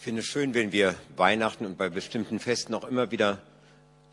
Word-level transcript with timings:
Ich 0.00 0.04
finde 0.04 0.20
es 0.20 0.28
schön, 0.28 0.54
wenn 0.54 0.72
wir 0.72 0.94
Weihnachten 1.18 1.66
und 1.66 1.76
bei 1.76 1.90
bestimmten 1.90 2.40
Festen 2.40 2.72
auch 2.72 2.84
immer 2.84 3.10
wieder 3.10 3.36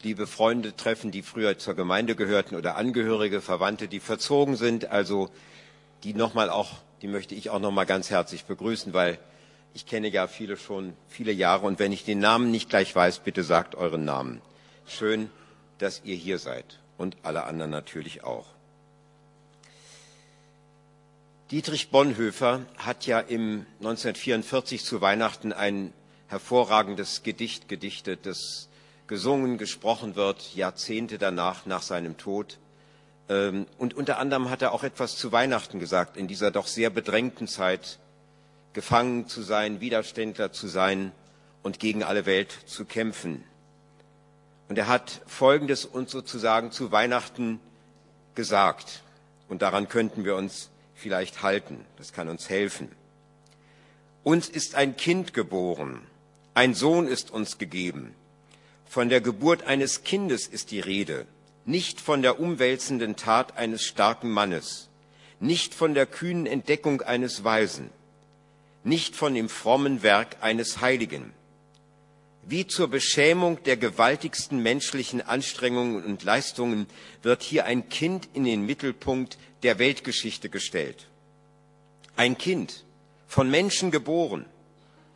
liebe 0.04 0.28
Freunde 0.28 0.76
treffen, 0.76 1.12
die 1.12 1.22
früher 1.22 1.58
zur 1.58 1.76
Gemeinde 1.76 2.18
gehörten 2.18 2.58
oder 2.58 2.76
Angehörige, 2.76 3.40
Verwandte, 3.40 3.88
die 3.88 4.02
verzogen 4.02 4.58
sind. 4.58 4.92
Also 4.92 5.30
die 6.04 6.14
nochmal 6.14 6.50
auch, 6.50 6.72
die 7.02 7.08
möchte 7.08 7.36
ich 7.36 7.52
auch 7.52 7.62
nochmal 7.62 7.86
ganz 7.86 8.10
herzlich 8.10 8.44
begrüßen, 8.44 8.92
weil 8.92 9.18
ich 9.74 9.86
kenne 9.86 10.10
ja 10.10 10.28
viele 10.28 10.58
schon 10.58 10.92
viele 11.08 11.32
Jahre 11.32 11.66
und 11.66 11.80
wenn 11.80 11.94
ich 11.94 12.04
den 12.04 12.20
Namen 12.20 12.52
nicht 12.52 12.70
gleich 12.70 12.94
weiß, 12.94 13.20
bitte 13.20 13.44
sagt 13.44 13.74
euren 13.76 14.04
Namen. 14.04 14.42
Schön, 14.86 15.30
dass 15.78 16.02
ihr 16.04 16.18
hier 16.18 16.38
seid 16.38 16.80
und 16.98 17.16
alle 17.24 17.46
anderen 17.46 17.72
natürlich 17.72 18.26
auch. 18.26 18.57
Dietrich 21.50 21.92
Bonhoeffer 21.92 22.66
hat 22.78 23.06
ja 23.06 23.22
im 23.22 23.66
1944 23.80 24.84
zu 24.84 25.00
Weihnachten 25.00 25.54
ein 25.54 25.94
hervorragendes 26.28 27.24
Gedicht 27.24 27.70
gedichtet, 27.70 28.26
das 28.26 28.68
gesungen, 29.08 29.58
gesprochen 29.58 30.18
wird, 30.18 30.56
Jahrzehnte 30.56 31.18
danach, 31.18 31.66
nach 31.66 31.84
seinem 31.84 32.18
Tod. 32.18 32.58
Ähm, 33.30 33.66
und 33.78 33.94
unter 33.94 34.18
anderem 34.18 34.50
hat 34.50 34.62
er 34.62 34.74
auch 34.74 34.84
etwas 34.84 35.16
zu 35.16 35.32
Weihnachten 35.32 35.80
gesagt, 35.80 36.18
in 36.18 36.28
dieser 36.28 36.52
doch 36.52 36.68
sehr 36.68 36.90
bedrängten 36.90 37.48
Zeit, 37.48 37.98
gefangen 38.74 39.30
zu 39.30 39.42
sein, 39.42 39.80
Widerständler 39.80 40.52
zu 40.52 40.68
sein 40.68 41.14
und 41.64 41.80
gegen 41.80 42.04
alle 42.04 42.26
Welt 42.26 42.52
zu 42.66 42.84
kämpfen. 42.84 43.46
Und 44.68 44.78
er 44.78 44.90
hat 44.90 45.22
Folgendes 45.28 45.86
uns 45.86 46.12
sozusagen 46.12 46.74
zu 46.74 46.92
Weihnachten 46.92 47.62
gesagt. 48.36 49.02
Und 49.48 49.62
daran 49.62 49.88
könnten 49.88 50.26
wir 50.26 50.36
uns 50.36 50.72
vielleicht 50.98 51.44
halten. 51.44 51.86
Das 51.98 52.12
kann 52.12 52.28
uns 52.28 52.50
helfen. 52.50 52.92
Uns 54.24 54.50
ist 54.50 54.76
ein 54.76 54.98
Kind 54.98 55.34
geboren, 55.34 56.02
ein 56.54 56.74
Sohn 56.74 57.08
ist 57.08 57.32
uns 57.32 57.58
gegeben. 57.58 58.14
Von 58.86 59.08
der 59.10 59.22
Geburt 59.22 59.64
eines 59.64 60.04
Kindes 60.04 60.48
ist 60.48 60.72
die 60.72 60.82
Rede, 60.82 61.26
nicht 61.66 62.02
von 62.02 62.22
der 62.22 62.40
umwälzenden 62.40 63.16
Tat 63.16 63.58
eines 63.58 63.84
starken 63.84 64.30
Mannes, 64.32 64.90
nicht 65.40 65.74
von 65.74 65.94
der 65.94 66.06
kühnen 66.06 66.46
Entdeckung 66.46 67.02
eines 67.02 67.44
Weisen, 67.44 67.90
nicht 68.84 69.16
von 69.16 69.34
dem 69.34 69.50
frommen 69.50 70.04
Werk 70.04 70.38
eines 70.42 70.82
Heiligen. 70.82 71.32
Wie 72.50 72.66
zur 72.66 72.88
Beschämung 72.88 73.62
der 73.64 73.76
gewaltigsten 73.76 74.64
menschlichen 74.64 75.22
Anstrengungen 75.22 76.06
und 76.06 76.24
Leistungen 76.24 76.88
wird 77.22 77.44
hier 77.44 77.66
ein 77.66 77.90
Kind 77.90 78.30
in 78.34 78.46
den 78.46 78.66
Mittelpunkt 78.66 79.38
der 79.64 79.80
Weltgeschichte 79.80 80.48
gestellt. 80.48 81.08
Ein 82.16 82.38
Kind, 82.38 82.86
von 83.28 83.52
Menschen 83.52 83.92
geboren, 83.92 84.46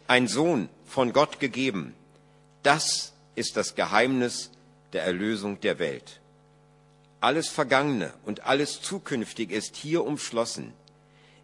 ein 0.07 0.27
Sohn, 0.27 0.67
von 0.85 1.13
Gott 1.13 1.39
gegeben. 1.39 1.93
Das 2.63 3.13
ist 3.35 3.55
das 3.55 3.75
Geheimnis 3.75 4.51
der 4.91 5.03
Erlösung 5.03 5.61
der 5.61 5.79
Welt. 5.79 6.19
Alles 7.21 7.47
Vergangene 7.47 8.13
und 8.25 8.45
alles 8.45 8.81
Zukünftige 8.81 9.55
ist 9.55 9.77
hier 9.77 10.03
umschlossen. 10.03 10.73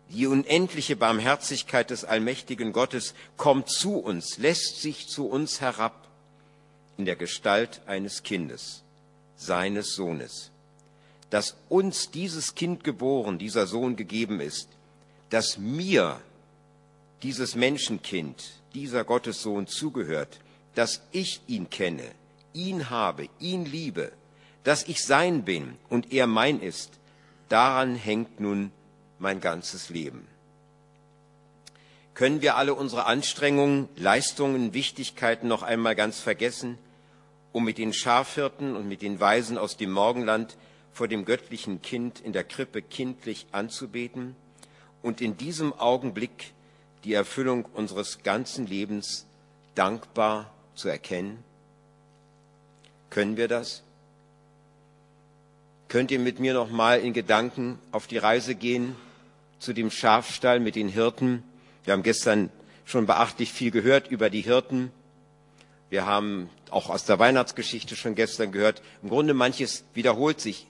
Die 0.09 0.27
unendliche 0.27 0.95
Barmherzigkeit 0.95 1.89
des 1.89 2.05
allmächtigen 2.05 2.71
Gottes 2.71 3.13
kommt 3.35 3.69
zu 3.69 3.97
uns, 3.97 4.37
lässt 4.37 4.81
sich 4.81 5.07
zu 5.07 5.27
uns 5.27 5.59
herab 5.59 6.07
in 6.97 7.05
der 7.05 7.15
Gestalt 7.15 7.81
eines 7.85 8.23
Kindes, 8.23 8.83
seines 9.35 9.93
Sohnes. 9.95 10.51
Dass 11.29 11.57
uns 11.67 12.09
dieses 12.09 12.55
Kind 12.55 12.83
geboren, 12.83 13.37
dieser 13.37 13.67
Sohn 13.67 13.97
gegeben 13.97 14.39
ist, 14.39 14.69
dass 15.29 15.57
mir 15.57 16.21
dieses 17.21 17.55
Menschenkind, 17.55 18.61
dieser 18.73 19.03
Gottessohn 19.03 19.67
zugehört, 19.67 20.39
dass 20.73 21.01
ich 21.11 21.41
ihn 21.47 21.69
kenne, 21.69 22.11
ihn 22.53 22.89
habe, 22.89 23.27
ihn 23.39 23.65
liebe, 23.65 24.11
dass 24.63 24.83
ich 24.83 25.03
sein 25.03 25.43
bin 25.43 25.77
und 25.89 26.13
er 26.13 26.27
mein 26.27 26.61
ist, 26.61 26.91
daran 27.49 27.95
hängt 27.95 28.39
nun 28.39 28.71
mein 29.19 29.41
ganzes 29.41 29.89
Leben. 29.89 30.27
Können 32.17 32.41
wir 32.41 32.55
alle 32.55 32.73
unsere 32.73 33.05
Anstrengungen, 33.05 33.89
Leistungen, 33.95 34.73
Wichtigkeiten 34.73 35.47
noch 35.47 35.61
einmal 35.61 35.95
ganz 35.95 36.19
vergessen, 36.19 36.79
um 37.51 37.63
mit 37.63 37.77
den 37.77 37.93
Schafhirten 37.93 38.75
und 38.75 38.87
mit 38.87 39.03
den 39.03 39.19
Weisen 39.19 39.59
aus 39.59 39.77
dem 39.77 39.91
Morgenland 39.91 40.57
vor 40.93 41.07
dem 41.07 41.25
göttlichen 41.25 41.81
Kind 41.83 42.19
in 42.19 42.33
der 42.33 42.43
Krippe 42.43 42.81
kindlich 42.81 43.45
anzubeten 43.51 44.35
und 45.03 45.21
in 45.21 45.37
diesem 45.37 45.73
Augenblick 45.73 46.53
die 47.03 47.13
Erfüllung 47.13 47.65
unseres 47.65 48.23
ganzen 48.23 48.65
Lebens 48.65 49.27
dankbar 49.75 50.51
zu 50.73 50.89
erkennen? 50.89 51.43
Können 53.11 53.37
wir 53.37 53.47
das? 53.47 53.83
Könnt 55.87 56.09
ihr 56.09 56.19
mit 56.19 56.39
mir 56.39 56.55
noch 56.55 56.71
mal 56.71 56.99
in 56.99 57.13
Gedanken 57.13 57.77
auf 57.91 58.07
die 58.07 58.17
Reise 58.17 58.55
gehen 58.55 58.95
zu 59.59 59.73
dem 59.73 59.91
Schafstall 59.91 60.59
mit 60.59 60.75
den 60.75 60.89
Hirten? 60.89 61.43
Wir 61.83 61.93
haben 61.93 62.03
gestern 62.03 62.49
schon 62.85 63.05
beachtlich 63.05 63.51
viel 63.51 63.71
gehört 63.71 64.09
über 64.09 64.29
die 64.29 64.41
Hirten. 64.41 64.91
Wir 65.89 66.05
haben 66.05 66.49
auch 66.69 66.89
aus 66.89 67.05
der 67.05 67.19
Weihnachtsgeschichte 67.19 67.95
schon 67.95 68.15
gestern 68.15 68.51
gehört. 68.51 68.81
Im 69.03 69.09
Grunde 69.09 69.33
manches 69.33 69.85
wiederholt 69.93 70.41
sich 70.41 70.67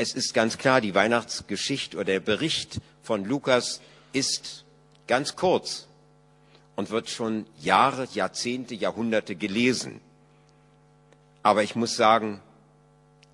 es 0.00 0.14
ist 0.14 0.32
ganz 0.32 0.56
klar, 0.56 0.80
die 0.80 0.94
Weihnachtsgeschichte 0.94 1.94
oder 1.94 2.06
der 2.06 2.20
Bericht 2.20 2.80
von 3.02 3.26
Lukas 3.26 3.82
ist 4.14 4.64
ganz 5.06 5.36
kurz 5.36 5.88
und 6.74 6.88
wird 6.88 7.10
schon 7.10 7.44
Jahre, 7.58 8.08
Jahrzehnte, 8.14 8.74
Jahrhunderte 8.74 9.36
gelesen. 9.36 10.00
Aber 11.42 11.62
ich 11.62 11.76
muss 11.76 11.96
sagen, 11.96 12.40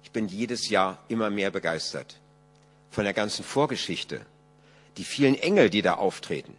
ich 0.03 0.11
bin 0.11 0.27
jedes 0.27 0.69
Jahr 0.69 0.99
immer 1.07 1.31
mehr 1.31 1.53
begeistert 1.53 2.17
von 2.91 3.05
der 3.05 3.15
ganzen 3.15 3.45
Vorgeschichte, 3.45 4.27
die 4.97 5.05
vielen 5.05 5.35
Engel, 5.35 5.71
die 5.71 5.83
da 5.83 5.95
auftreten. 5.95 6.57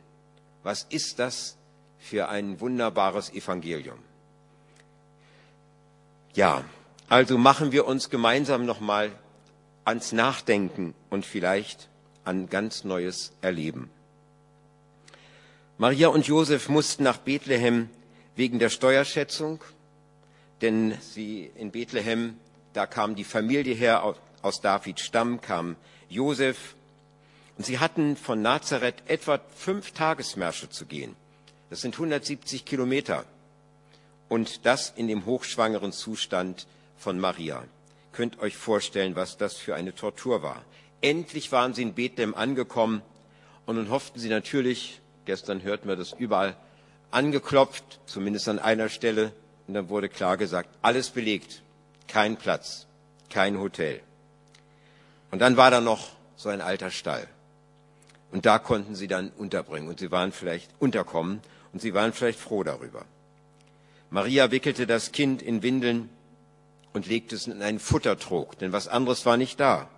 Was 0.63 0.85
ist 0.89 1.19
das 1.19 1.57
für 1.99 2.29
ein 2.29 2.59
wunderbares 2.59 3.31
Evangelium? 3.31 3.99
Ja, 6.33 6.63
also 7.09 7.37
machen 7.37 7.71
wir 7.71 7.87
uns 7.87 8.09
gemeinsam 8.09 8.65
nochmal 8.65 9.11
ans 9.85 10.11
Nachdenken 10.11 10.93
und 11.09 11.25
vielleicht 11.25 11.87
an 12.25 12.49
ganz 12.49 12.83
neues 12.83 13.31
Erleben. 13.41 13.89
Maria 15.77 16.09
und 16.09 16.27
Josef 16.27 16.69
mussten 16.69 17.03
nach 17.03 17.17
Bethlehem 17.17 17.89
wegen 18.35 18.59
der 18.59 18.69
Steuerschätzung, 18.69 19.63
denn 20.61 20.97
sie 20.99 21.51
in 21.55 21.71
Bethlehem, 21.71 22.37
da 22.73 22.85
kam 22.85 23.15
die 23.15 23.23
Familie 23.23 23.73
her 23.73 24.15
aus 24.41 24.61
Davids 24.61 25.01
Stamm, 25.03 25.39
kam 25.39 25.75
Josef, 26.09 26.75
und 27.57 27.65
sie 27.65 27.79
hatten 27.79 28.15
von 28.17 28.41
Nazareth 28.41 29.03
etwa 29.07 29.39
fünf 29.55 29.91
Tagesmärsche 29.91 30.69
zu 30.69 30.85
gehen. 30.85 31.15
Das 31.69 31.81
sind 31.81 31.95
170 31.95 32.65
Kilometer. 32.65 33.25
Und 34.29 34.65
das 34.65 34.93
in 34.95 35.07
dem 35.07 35.25
hochschwangeren 35.25 35.91
Zustand 35.91 36.67
von 36.97 37.19
Maria 37.19 37.63
könnt 38.17 38.39
euch 38.39 38.57
vorstellen, 38.57 39.15
was 39.15 39.37
das 39.37 39.57
für 39.57 39.75
eine 39.75 39.93
Tortur 39.93 40.41
war. 40.41 40.63
Endlich 41.01 41.51
waren 41.51 41.75
sie 41.75 41.83
in 41.83 41.93
Bethlehem 41.93 42.33
angekommen 42.33 43.03
und 43.67 43.75
nun 43.75 43.91
hofften 43.91 44.19
sie 44.19 44.29
natürlich, 44.29 45.01
gestern 45.25 45.61
hörten 45.61 45.87
wir 45.87 45.95
das 45.95 46.13
überall, 46.13 46.55
angeklopft, 47.11 47.99
zumindest 48.07 48.49
an 48.49 48.57
einer 48.57 48.89
Stelle, 48.89 49.33
und 49.67 49.75
dann 49.75 49.89
wurde 49.89 50.09
klar 50.09 50.35
gesagt, 50.35 50.69
alles 50.81 51.11
belegt, 51.11 51.61
kein 52.07 52.37
Platz, 52.37 52.87
kein 53.29 53.59
Hotel. 53.59 54.01
Und 55.29 55.39
dann 55.39 55.55
war 55.55 55.69
da 55.69 55.79
noch 55.79 56.07
so 56.37 56.49
ein 56.49 56.61
alter 56.61 56.89
Stall. 56.89 57.27
Und 58.37 58.45
da 58.45 58.59
konnten 58.59 58.93
sie 58.93 59.07
dann 59.07 59.31
unterbringen 59.31 59.89
und 59.89 59.99
sie 59.99 60.11
waren 60.11 60.31
vielleicht 60.31 60.69
unterkommen 60.77 61.41
und 61.73 61.81
sie 61.81 61.95
waren 61.95 62.13
vielleicht 62.13 62.39
froh 62.39 62.61
darüber. 62.61 63.03
Maria 64.11 64.51
wickelte 64.51 64.85
das 64.85 65.11
Kind 65.11 65.41
in 65.41 65.63
Windeln 65.63 66.07
und 66.93 67.07
legte 67.07 67.33
es 67.33 67.47
in 67.47 67.63
einen 67.63 67.79
Futtertrog, 67.79 68.55
denn 68.59 68.73
was 68.73 68.87
anderes 68.87 69.25
war 69.25 69.37
nicht 69.37 69.59
da. 69.59 69.89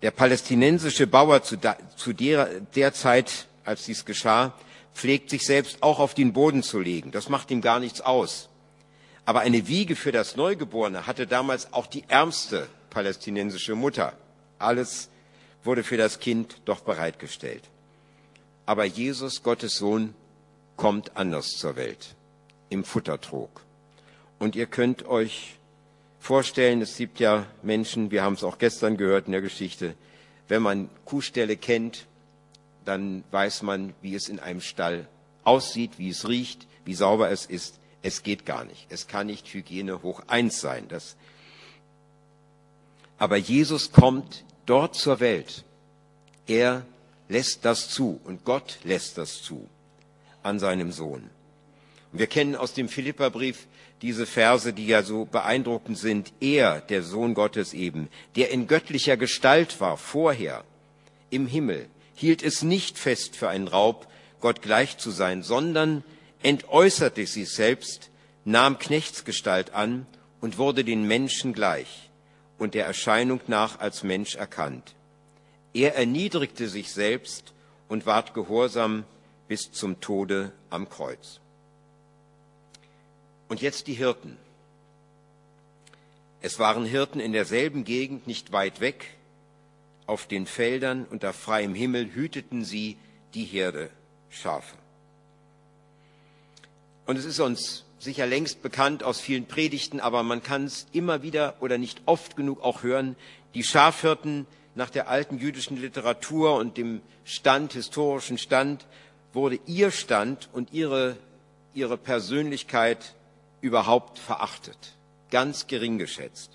Der 0.00 0.12
palästinensische 0.12 1.06
Bauer 1.06 1.42
zu, 1.42 1.58
der, 1.58 2.46
der 2.74 2.94
Zeit, 2.94 3.48
als 3.66 3.84
dies 3.84 4.06
geschah, 4.06 4.54
pflegt 4.94 5.28
sich 5.28 5.44
selbst 5.44 5.82
auch 5.82 5.98
auf 5.98 6.14
den 6.14 6.32
Boden 6.32 6.62
zu 6.62 6.80
legen. 6.80 7.10
Das 7.10 7.28
macht 7.28 7.50
ihm 7.50 7.60
gar 7.60 7.80
nichts 7.80 8.00
aus. 8.00 8.48
Aber 9.26 9.40
eine 9.40 9.68
Wiege 9.68 9.94
für 9.94 10.10
das 10.10 10.36
Neugeborene 10.36 11.06
hatte 11.06 11.26
damals 11.26 11.70
auch 11.70 11.86
die 11.86 12.04
ärmste 12.08 12.66
palästinensische 12.88 13.74
Mutter. 13.74 14.14
Alles 14.58 15.10
wurde 15.68 15.84
für 15.84 15.98
das 15.98 16.18
Kind 16.18 16.62
doch 16.64 16.80
bereitgestellt. 16.80 17.62
Aber 18.64 18.86
Jesus, 18.86 19.42
Gottes 19.42 19.76
Sohn, 19.76 20.14
kommt 20.76 21.14
anders 21.14 21.58
zur 21.58 21.76
Welt, 21.76 22.16
im 22.70 22.84
Futtertrog. 22.84 23.50
Und 24.38 24.56
ihr 24.56 24.64
könnt 24.64 25.06
euch 25.06 25.58
vorstellen, 26.20 26.80
es 26.80 26.96
gibt 26.96 27.20
ja 27.20 27.44
Menschen, 27.62 28.10
wir 28.10 28.22
haben 28.22 28.32
es 28.32 28.44
auch 28.44 28.56
gestern 28.56 28.96
gehört 28.96 29.26
in 29.26 29.32
der 29.32 29.42
Geschichte, 29.42 29.94
wenn 30.48 30.62
man 30.62 30.88
Kuhställe 31.04 31.58
kennt, 31.58 32.06
dann 32.86 33.22
weiß 33.30 33.60
man, 33.60 33.92
wie 34.00 34.14
es 34.14 34.30
in 34.30 34.40
einem 34.40 34.62
Stall 34.62 35.06
aussieht, 35.44 35.98
wie 35.98 36.08
es 36.08 36.26
riecht, 36.26 36.66
wie 36.86 36.94
sauber 36.94 37.30
es 37.30 37.44
ist. 37.44 37.78
Es 38.00 38.22
geht 38.22 38.46
gar 38.46 38.64
nicht. 38.64 38.86
Es 38.88 39.06
kann 39.06 39.26
nicht 39.26 39.46
Hygiene 39.52 40.02
hoch 40.02 40.22
eins 40.28 40.62
sein. 40.62 40.88
Das 40.88 41.14
Aber 43.18 43.36
Jesus 43.36 43.92
kommt 43.92 44.46
dort 44.68 44.94
zur 44.94 45.20
Welt. 45.20 45.64
Er 46.46 46.84
lässt 47.28 47.64
das 47.64 47.88
zu 47.88 48.20
und 48.24 48.44
Gott 48.44 48.78
lässt 48.84 49.18
das 49.18 49.42
zu 49.42 49.68
an 50.42 50.58
seinem 50.58 50.92
Sohn. 50.92 51.30
wir 52.12 52.26
kennen 52.26 52.56
aus 52.56 52.72
dem 52.72 52.88
Philipperbrief 52.88 53.66
diese 54.00 54.24
Verse, 54.24 54.72
die 54.72 54.86
ja 54.86 55.02
so 55.02 55.24
beeindruckend 55.26 55.98
sind. 55.98 56.32
Er, 56.40 56.80
der 56.80 57.02
Sohn 57.02 57.34
Gottes 57.34 57.74
eben, 57.74 58.08
der 58.36 58.50
in 58.50 58.66
göttlicher 58.66 59.16
Gestalt 59.16 59.80
war 59.80 59.96
vorher 59.96 60.64
im 61.30 61.46
Himmel, 61.46 61.86
hielt 62.14 62.42
es 62.42 62.62
nicht 62.62 62.98
fest 62.98 63.36
für 63.36 63.48
einen 63.48 63.68
Raub, 63.68 64.06
Gott 64.40 64.62
gleich 64.62 64.96
zu 64.98 65.10
sein, 65.10 65.42
sondern 65.42 66.04
entäußerte 66.42 67.26
sich 67.26 67.50
selbst, 67.50 68.10
nahm 68.44 68.78
Knechtsgestalt 68.78 69.74
an 69.74 70.06
und 70.40 70.56
wurde 70.56 70.84
den 70.84 71.02
Menschen 71.02 71.52
gleich 71.52 72.07
und 72.58 72.74
der 72.74 72.86
Erscheinung 72.86 73.40
nach 73.46 73.78
als 73.80 74.02
Mensch 74.02 74.34
erkannt. 74.34 74.94
Er 75.72 75.94
erniedrigte 75.94 76.68
sich 76.68 76.92
selbst 76.92 77.52
und 77.88 78.04
ward 78.04 78.34
gehorsam 78.34 79.04
bis 79.46 79.72
zum 79.72 80.00
Tode 80.00 80.52
am 80.70 80.88
Kreuz. 80.88 81.40
Und 83.48 83.62
jetzt 83.62 83.86
die 83.86 83.94
Hirten. 83.94 84.36
Es 86.40 86.58
waren 86.58 86.84
Hirten 86.84 87.20
in 87.20 87.32
derselben 87.32 87.84
Gegend, 87.84 88.26
nicht 88.26 88.52
weit 88.52 88.80
weg, 88.80 89.16
auf 90.06 90.26
den 90.26 90.46
Feldern 90.46 91.04
unter 91.04 91.32
freiem 91.32 91.74
Himmel 91.74 92.14
hüteten 92.14 92.64
sie 92.64 92.96
die 93.34 93.44
Herde 93.44 93.90
Schafe. 94.30 94.76
Und 97.06 97.16
es 97.16 97.24
ist 97.24 97.40
uns 97.40 97.84
sicher 97.98 98.26
längst 98.26 98.62
bekannt 98.62 99.02
aus 99.02 99.20
vielen 99.20 99.46
Predigten, 99.46 100.00
aber 100.00 100.22
man 100.22 100.42
kann 100.42 100.64
es 100.64 100.86
immer 100.92 101.22
wieder 101.22 101.54
oder 101.60 101.78
nicht 101.78 102.02
oft 102.06 102.36
genug 102.36 102.62
auch 102.62 102.82
hören. 102.82 103.16
Die 103.54 103.64
Schafhirten 103.64 104.46
nach 104.74 104.90
der 104.90 105.08
alten 105.08 105.38
jüdischen 105.38 105.76
Literatur 105.76 106.54
und 106.56 106.76
dem 106.76 107.00
Stand, 107.24 107.72
historischen 107.72 108.38
Stand, 108.38 108.86
wurde 109.32 109.58
ihr 109.66 109.90
Stand 109.90 110.48
und 110.52 110.72
ihre, 110.72 111.16
ihre 111.74 111.96
Persönlichkeit 111.96 113.14
überhaupt 113.60 114.18
verachtet, 114.18 114.94
ganz 115.30 115.66
gering 115.66 115.98
geschätzt. 115.98 116.52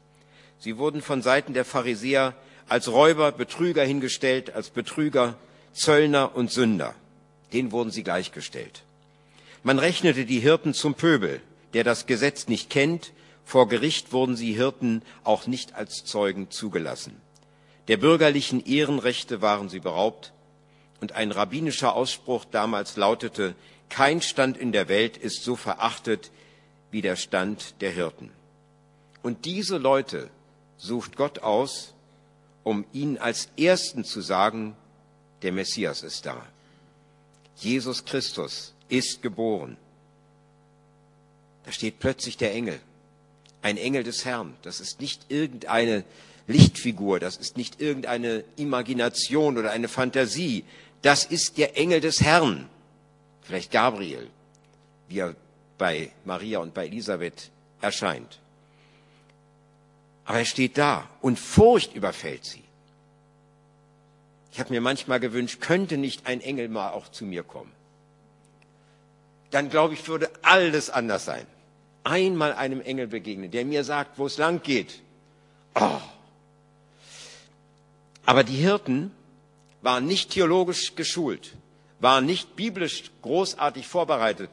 Sie 0.58 0.78
wurden 0.78 1.02
von 1.02 1.22
Seiten 1.22 1.54
der 1.54 1.66
Pharisäer 1.66 2.34
als 2.70 2.88
Räuber, 2.88 3.34
Betrüger 3.34 3.84
hingestellt, 3.84 4.56
als 4.56 4.70
Betrüger, 4.70 5.36
Zöllner 5.74 6.36
und 6.36 6.52
Sünder. 6.52 6.96
Denen 7.52 7.72
wurden 7.72 7.92
sie 7.92 8.04
gleichgestellt. 8.04 8.84
Man 9.64 9.80
rechnete 9.80 10.26
die 10.26 10.42
Hirten 10.42 10.74
zum 10.74 10.94
Pöbel, 10.94 11.42
der 11.74 11.86
das 11.86 12.06
Gesetz 12.06 12.48
nicht 12.50 12.70
kennt. 12.70 13.14
Vor 13.46 13.70
Gericht 13.70 14.12
wurden 14.12 14.36
sie 14.36 14.54
Hirten 14.54 15.04
auch 15.24 15.48
nicht 15.48 15.76
als 15.76 16.04
Zeugen 16.04 16.52
zugelassen. 16.52 17.22
Der 17.88 17.96
bürgerlichen 17.98 18.66
Ehrenrechte 18.66 19.42
waren 19.42 19.70
sie 19.70 19.80
beraubt. 19.80 20.34
Und 21.00 21.14
ein 21.14 21.32
rabbinischer 21.32 21.96
Ausspruch 21.96 22.46
damals 22.46 22.98
lautete, 22.98 23.56
kein 23.90 24.22
Stand 24.22 24.58
in 24.58 24.72
der 24.72 24.90
Welt 24.90 25.18
ist 25.18 25.44
so 25.44 25.56
verachtet 25.56 26.32
wie 26.92 27.02
der 27.02 27.16
Stand 27.16 27.82
der 27.82 27.92
Hirten. 27.92 28.32
Und 29.22 29.46
diese 29.46 29.78
Leute 29.78 30.30
sucht 30.78 31.16
Gott 31.16 31.40
aus, 31.40 31.94
um 32.64 32.86
ihnen 32.92 33.18
als 33.18 33.50
Ersten 33.58 34.04
zu 34.04 34.22
sagen, 34.22 34.76
der 35.42 35.52
Messias 35.52 36.04
ist 36.04 36.26
da. 36.26 36.46
Jesus 37.56 38.04
Christus 38.06 38.74
ist 38.94 39.22
geboren. 39.22 39.76
Da 41.66 41.72
steht 41.72 42.00
plötzlich 42.00 42.38
der 42.38 42.54
Engel, 42.54 42.80
ein 43.62 43.78
Engel 43.78 44.04
des 44.04 44.24
Herrn. 44.26 44.54
Das 44.62 44.80
ist 44.80 45.02
nicht 45.02 45.26
irgendeine 45.30 46.04
Lichtfigur, 46.46 47.20
das 47.20 47.38
ist 47.38 47.58
nicht 47.58 47.82
irgendeine 47.82 48.44
Imagination 48.56 49.58
oder 49.58 49.72
eine 49.72 49.88
Fantasie. 49.88 50.64
Das 51.02 51.26
ist 51.26 51.58
der 51.58 51.78
Engel 51.78 52.02
des 52.02 52.22
Herrn. 52.22 52.70
Vielleicht 53.42 53.72
Gabriel, 53.72 54.30
wie 55.10 55.20
er 55.20 55.36
bei 55.78 56.12
Maria 56.24 56.60
und 56.60 56.74
bei 56.74 56.86
Elisabeth 56.86 57.50
erscheint. 57.82 58.40
Aber 60.26 60.40
er 60.40 60.46
steht 60.46 60.78
da 60.78 61.10
und 61.22 61.40
Furcht 61.40 61.96
überfällt 61.96 62.46
sie. 62.46 62.64
Ich 64.52 64.60
habe 64.60 64.72
mir 64.72 64.82
manchmal 64.82 65.20
gewünscht, 65.20 65.62
könnte 65.62 65.98
nicht 65.98 66.28
ein 66.28 66.40
Engel 66.40 66.70
mal 66.70 66.92
auch 66.92 67.10
zu 67.10 67.26
mir 67.26 67.44
kommen 67.44 67.72
dann 69.54 69.70
glaube 69.70 69.94
ich, 69.94 70.08
würde 70.08 70.32
alles 70.42 70.90
anders 70.90 71.26
sein. 71.26 71.46
Einmal 72.04 72.54
einem 72.54 72.82
Engel 72.82 73.08
begegnen, 73.08 73.52
der 73.52 73.66
mir 73.66 73.84
sagt, 73.84 74.18
wo 74.18 74.26
es 74.26 74.38
lang 74.38 74.64
geht. 74.64 75.02
Oh. 75.76 76.02
Aber 78.26 78.44
die 78.44 78.56
Hirten 78.56 79.12
waren 79.84 80.08
nicht 80.08 80.32
theologisch 80.32 80.96
geschult, 80.96 81.54
waren 82.00 82.26
nicht 82.26 82.56
biblisch 82.56 83.12
großartig 83.22 83.88
vorbereitet. 83.88 84.50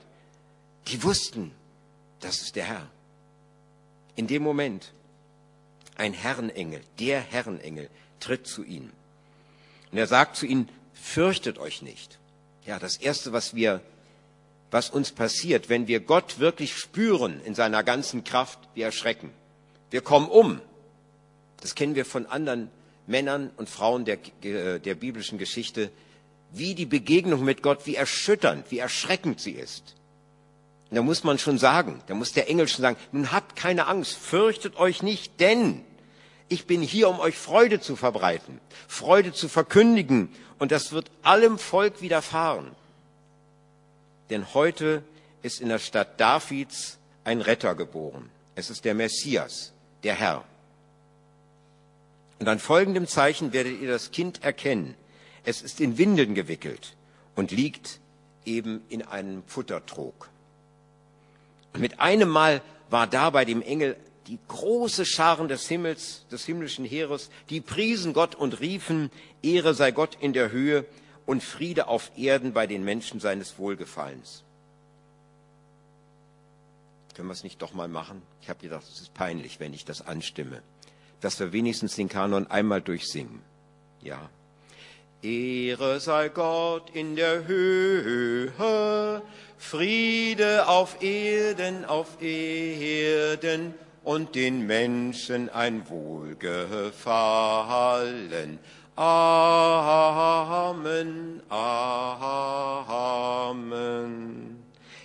Die 0.88 1.02
wussten, 1.02 1.52
das 2.20 2.42
ist 2.42 2.56
der 2.56 2.64
Herr. 2.64 2.86
In 4.16 4.26
dem 4.26 4.42
Moment, 4.42 4.92
ein 5.96 6.12
Herrenengel, 6.12 6.82
der 6.98 7.20
Herrenengel, 7.20 7.88
tritt 8.20 8.46
zu 8.46 8.62
ihnen. 8.64 8.92
Und 9.90 9.98
er 9.98 10.06
sagt 10.06 10.36
zu 10.36 10.44
ihnen, 10.44 10.68
fürchtet 10.92 11.58
euch 11.58 11.80
nicht. 11.80 12.18
Ja, 12.66 12.78
das 12.78 12.98
Erste, 12.98 13.32
was 13.32 13.54
wir 13.54 13.80
was 14.70 14.90
uns 14.90 15.12
passiert, 15.12 15.68
wenn 15.68 15.88
wir 15.88 16.00
Gott 16.00 16.38
wirklich 16.38 16.74
spüren 16.74 17.40
in 17.44 17.54
seiner 17.54 17.82
ganzen 17.82 18.24
Kraft, 18.24 18.58
wir 18.74 18.86
erschrecken. 18.86 19.30
Wir 19.90 20.00
kommen 20.00 20.28
um. 20.28 20.60
Das 21.60 21.74
kennen 21.74 21.94
wir 21.94 22.04
von 22.04 22.26
anderen 22.26 22.70
Männern 23.06 23.50
und 23.56 23.68
Frauen 23.68 24.04
der, 24.04 24.18
der 24.78 24.94
biblischen 24.94 25.38
Geschichte, 25.38 25.90
wie 26.52 26.74
die 26.74 26.86
Begegnung 26.86 27.44
mit 27.44 27.62
Gott, 27.62 27.86
wie 27.86 27.96
erschütternd, 27.96 28.70
wie 28.70 28.78
erschreckend 28.78 29.40
sie 29.40 29.52
ist. 29.52 29.96
Und 30.90 30.96
da 30.96 31.02
muss 31.02 31.24
man 31.24 31.38
schon 31.38 31.58
sagen, 31.58 32.00
da 32.06 32.14
muss 32.14 32.32
der 32.32 32.48
Engel 32.48 32.66
schon 32.66 32.82
sagen, 32.82 32.96
nun 33.12 33.32
habt 33.32 33.56
keine 33.56 33.86
Angst, 33.86 34.16
fürchtet 34.16 34.76
euch 34.76 35.02
nicht, 35.02 35.40
denn 35.40 35.84
ich 36.48 36.66
bin 36.66 36.82
hier, 36.82 37.08
um 37.08 37.20
euch 37.20 37.36
Freude 37.36 37.80
zu 37.80 37.94
verbreiten, 37.94 38.60
Freude 38.88 39.32
zu 39.32 39.48
verkündigen, 39.48 40.30
und 40.58 40.72
das 40.72 40.92
wird 40.92 41.10
allem 41.22 41.58
Volk 41.58 42.02
widerfahren 42.02 42.72
denn 44.30 44.54
heute 44.54 45.02
ist 45.42 45.60
in 45.60 45.68
der 45.68 45.78
Stadt 45.78 46.20
Davids 46.20 46.98
ein 47.24 47.40
Retter 47.40 47.74
geboren. 47.74 48.30
Es 48.54 48.70
ist 48.70 48.84
der 48.84 48.94
Messias, 48.94 49.72
der 50.02 50.14
Herr. 50.14 50.44
Und 52.38 52.48
an 52.48 52.58
folgendem 52.58 53.06
Zeichen 53.06 53.52
werdet 53.52 53.80
ihr 53.80 53.88
das 53.90 54.10
Kind 54.12 54.42
erkennen. 54.42 54.94
Es 55.44 55.62
ist 55.62 55.80
in 55.80 55.98
Windeln 55.98 56.34
gewickelt 56.34 56.96
und 57.36 57.50
liegt 57.50 58.00
eben 58.44 58.82
in 58.88 59.02
einem 59.02 59.42
Futtertrog. 59.46 60.28
Und 61.72 61.80
mit 61.80 62.00
einem 62.00 62.28
Mal 62.28 62.62
war 62.88 63.06
da 63.06 63.30
bei 63.30 63.44
dem 63.44 63.62
Engel 63.62 63.96
die 64.26 64.38
große 64.48 65.04
Scharen 65.06 65.48
des 65.48 65.66
Himmels, 65.68 66.24
des 66.30 66.44
himmlischen 66.44 66.84
Heeres, 66.84 67.30
die 67.48 67.60
priesen 67.60 68.12
Gott 68.12 68.34
und 68.34 68.60
riefen, 68.60 69.10
Ehre 69.42 69.74
sei 69.74 69.90
Gott 69.90 70.16
in 70.20 70.32
der 70.32 70.50
Höhe 70.50 70.84
und 71.30 71.42
Friede 71.44 71.86
auf 71.86 72.10
Erden 72.16 72.52
bei 72.52 72.66
den 72.66 72.82
Menschen 72.82 73.20
seines 73.20 73.56
Wohlgefallens. 73.56 74.42
Können 77.14 77.28
wir 77.28 77.34
es 77.34 77.44
nicht 77.44 77.62
doch 77.62 77.72
mal 77.72 77.86
machen? 77.86 78.20
Ich 78.42 78.48
habe 78.48 78.58
gedacht, 78.58 78.82
es 78.82 79.00
ist 79.00 79.14
peinlich, 79.14 79.60
wenn 79.60 79.72
ich 79.72 79.84
das 79.84 80.04
anstimme. 80.04 80.60
Dass 81.20 81.38
wir 81.38 81.52
wenigstens 81.52 81.94
den 81.94 82.08
Kanon 82.08 82.48
einmal 82.48 82.82
durchsingen. 82.82 83.42
Ja. 84.02 84.28
Ehre 85.22 86.00
sei 86.00 86.30
Gott 86.30 86.90
in 86.90 87.14
der 87.14 87.46
Höhe, 87.46 89.22
Friede 89.56 90.66
auf 90.66 91.00
Erden, 91.00 91.84
auf 91.84 92.20
Erden 92.20 93.74
und 94.02 94.34
den 94.34 94.66
Menschen 94.66 95.48
ein 95.48 95.88
Wohlgefallen 95.88 98.58
Amen, 99.02 100.90
Amen. 101.48 102.22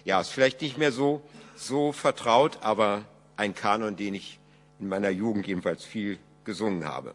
Ja, 0.03 0.19
ist 0.19 0.31
vielleicht 0.31 0.61
nicht 0.61 0.77
mehr 0.77 0.91
so, 0.91 1.21
so 1.55 1.93
vertraut, 1.93 2.57
aber 2.61 3.05
ein 3.37 3.55
Kanon, 3.55 3.95
den 3.95 4.15
ich 4.15 4.37
in 4.81 4.89
meiner 4.89 5.11
Jugend 5.11 5.47
jedenfalls 5.47 5.85
viel 5.85 6.19
gesungen 6.43 6.83
habe. 6.83 7.13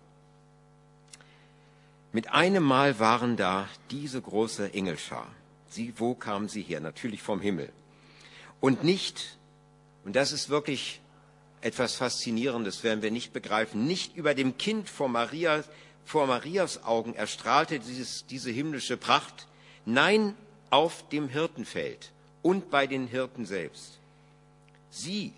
Mit 2.13 2.33
einem 2.33 2.65
Mal 2.65 2.99
waren 2.99 3.37
da 3.37 3.69
diese 3.91 4.23
große 4.23 4.73
Engelschar. 4.73 5.27
Sie, 5.69 5.93
wo 5.99 6.15
kamen 6.15 6.49
sie 6.49 6.63
her? 6.63 6.81
Natürlich 6.81 7.21
vom 7.21 7.43
Himmel. 7.43 7.69
Und 8.59 8.85
nicht, 8.85 9.37
und 10.07 10.17
das 10.17 10.33
ist 10.33 10.49
wirklich 10.49 11.03
etwas 11.61 11.97
Faszinierendes, 11.97 12.83
werden 12.85 13.03
wir 13.03 13.11
nicht 13.11 13.35
begreifen, 13.35 13.85
nicht 13.87 14.17
über 14.17 14.35
dem 14.35 14.57
Kind 14.57 14.89
vor 14.89 15.11
Maria 15.11 15.63
vor 16.11 16.27
Marias 16.27 16.83
Augen 16.83 17.15
erstrahlte 17.15 17.79
dieses, 17.79 18.27
diese 18.27 18.51
himmlische 18.51 18.97
Pracht. 18.97 19.47
Nein, 19.87 20.35
auf 20.69 21.09
dem 21.11 21.29
Hirtenfeld 21.29 22.11
und 22.43 22.69
bei 22.69 22.89
den 22.89 23.07
Hirten 23.07 23.47
selbst. 23.47 24.01
Sie 24.91 25.33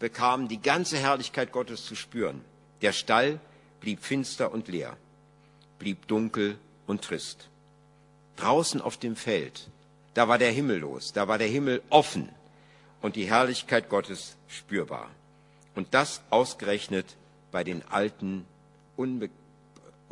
bekamen 0.00 0.48
die 0.48 0.60
ganze 0.60 0.98
Herrlichkeit 0.98 1.52
Gottes 1.52 1.84
zu 1.86 1.94
spüren. 1.94 2.44
Der 2.80 2.92
Stall 2.92 3.38
blieb 3.80 4.02
finster 4.02 4.50
und 4.50 4.66
leer, 4.66 4.96
blieb 5.78 6.08
dunkel 6.08 6.58
und 6.88 7.02
trist. 7.02 7.48
Draußen 8.34 8.80
auf 8.80 8.96
dem 8.96 9.14
Feld, 9.14 9.68
da 10.14 10.26
war 10.26 10.38
der 10.38 10.50
Himmel 10.50 10.78
los, 10.78 11.12
da 11.12 11.28
war 11.28 11.38
der 11.38 11.46
Himmel 11.46 11.80
offen 11.90 12.28
und 13.02 13.14
die 13.14 13.26
Herrlichkeit 13.26 13.88
Gottes 13.88 14.36
spürbar. 14.48 15.08
Und 15.76 15.94
das 15.94 16.22
ausgerechnet 16.30 17.06
bei 17.52 17.62
den 17.62 17.86
alten, 17.88 18.44
unbe 18.96 19.30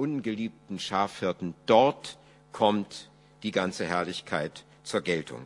ungeliebten 0.00 0.78
Schafhirten. 0.78 1.54
Dort 1.66 2.16
kommt 2.52 3.10
die 3.42 3.50
ganze 3.50 3.84
Herrlichkeit 3.84 4.64
zur 4.82 5.02
Geltung. 5.02 5.44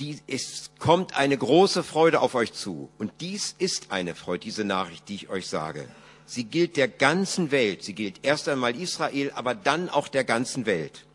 Die, 0.00 0.18
es 0.26 0.70
kommt 0.78 1.16
eine 1.16 1.36
große 1.36 1.82
Freude 1.82 2.20
auf 2.20 2.34
euch 2.34 2.52
zu. 2.52 2.88
Und 2.98 3.12
dies 3.20 3.54
ist 3.58 3.90
eine 3.90 4.14
Freude, 4.14 4.44
diese 4.44 4.64
Nachricht, 4.64 5.08
die 5.08 5.14
ich 5.14 5.28
euch 5.28 5.48
sage. 5.48 5.88
Sie 6.26 6.44
gilt 6.44 6.76
der 6.76 6.88
ganzen 6.88 7.50
Welt. 7.50 7.82
Sie 7.82 7.94
gilt 7.94 8.24
erst 8.24 8.48
einmal 8.48 8.76
Israel, 8.76 9.32
aber 9.34 9.54
dann 9.54 9.88
auch 9.88 10.08
der 10.08 10.24
ganzen 10.24 10.66
Welt. 10.66 11.06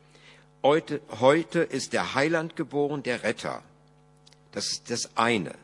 Heute, 0.64 1.02
heute 1.20 1.60
ist 1.60 1.94
der 1.94 2.16
Heiland 2.16 2.56
geboren, 2.56 3.04
der 3.04 3.24
Retter. 3.24 3.62
Das 4.54 4.68
ist 4.68 4.90
das 4.90 5.18
eine. 5.18 5.56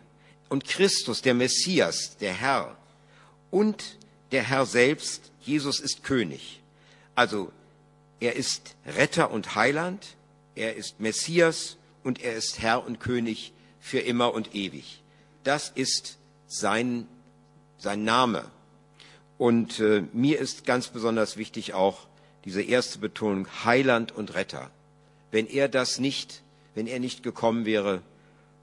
Und 0.49 0.65
Christus, 0.65 1.21
der 1.21 1.33
Messias, 1.33 2.17
der 2.17 2.33
Herr. 2.33 2.77
Und 3.51 3.98
der 4.31 4.43
Herr 4.43 4.65
selbst, 4.65 5.31
Jesus 5.41 5.79
ist 5.79 6.03
König. 6.03 6.61
Also 7.15 7.51
er 8.19 8.35
ist 8.35 8.75
Retter 8.85 9.31
und 9.31 9.55
Heiland, 9.55 10.15
er 10.55 10.75
ist 10.75 10.99
Messias 10.99 11.77
und 12.03 12.21
er 12.21 12.35
ist 12.35 12.59
Herr 12.59 12.85
und 12.85 12.99
König 12.99 13.53
für 13.79 13.99
immer 13.99 14.33
und 14.33 14.55
ewig. 14.55 15.01
Das 15.43 15.69
ist 15.69 16.17
sein, 16.47 17.07
sein 17.77 18.03
Name. 18.03 18.45
Und 19.37 19.79
äh, 19.79 20.03
mir 20.11 20.39
ist 20.39 20.65
ganz 20.65 20.89
besonders 20.89 21.37
wichtig 21.37 21.73
auch 21.73 22.07
diese 22.45 22.61
erste 22.61 22.99
Betonung, 22.99 23.47
Heiland 23.63 24.11
und 24.11 24.33
Retter. 24.35 24.69
Wenn 25.31 25.47
er 25.47 25.69
das 25.69 25.99
nicht, 25.99 26.41
wenn 26.75 26.87
er 26.87 26.99
nicht 26.99 27.23
gekommen 27.23 27.65
wäre, 27.65 28.01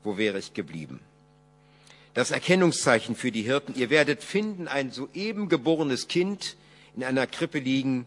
wo 0.03 0.19
wäre 0.19 0.39
ich 0.39 0.55
geblieben? 0.55 1.01
Das 2.17 2.31
Erkennungszeichen 2.31 3.15
für 3.15 3.31
die 3.31 3.43
Hirten, 3.43 3.75
ihr 3.75 3.91
werdet 3.91 4.23
finden 4.23 4.69
ein 4.69 4.91
soeben 4.91 5.51
geborenes 5.51 6.09
Kind 6.09 6.57
in 6.97 7.05
einer 7.05 7.27
Krippe 7.27 7.59
liegen 7.59 8.07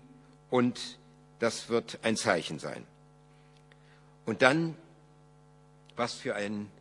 und 0.49 0.97
das 1.37 1.69
wird 1.69 1.99
ein 2.01 2.17
Zeichen 2.17 2.57
sein. 2.57 2.87
Und 4.25 4.41
dann, 4.41 4.73
was 5.95 6.15
für, 6.15 6.33
ein, 6.33 6.71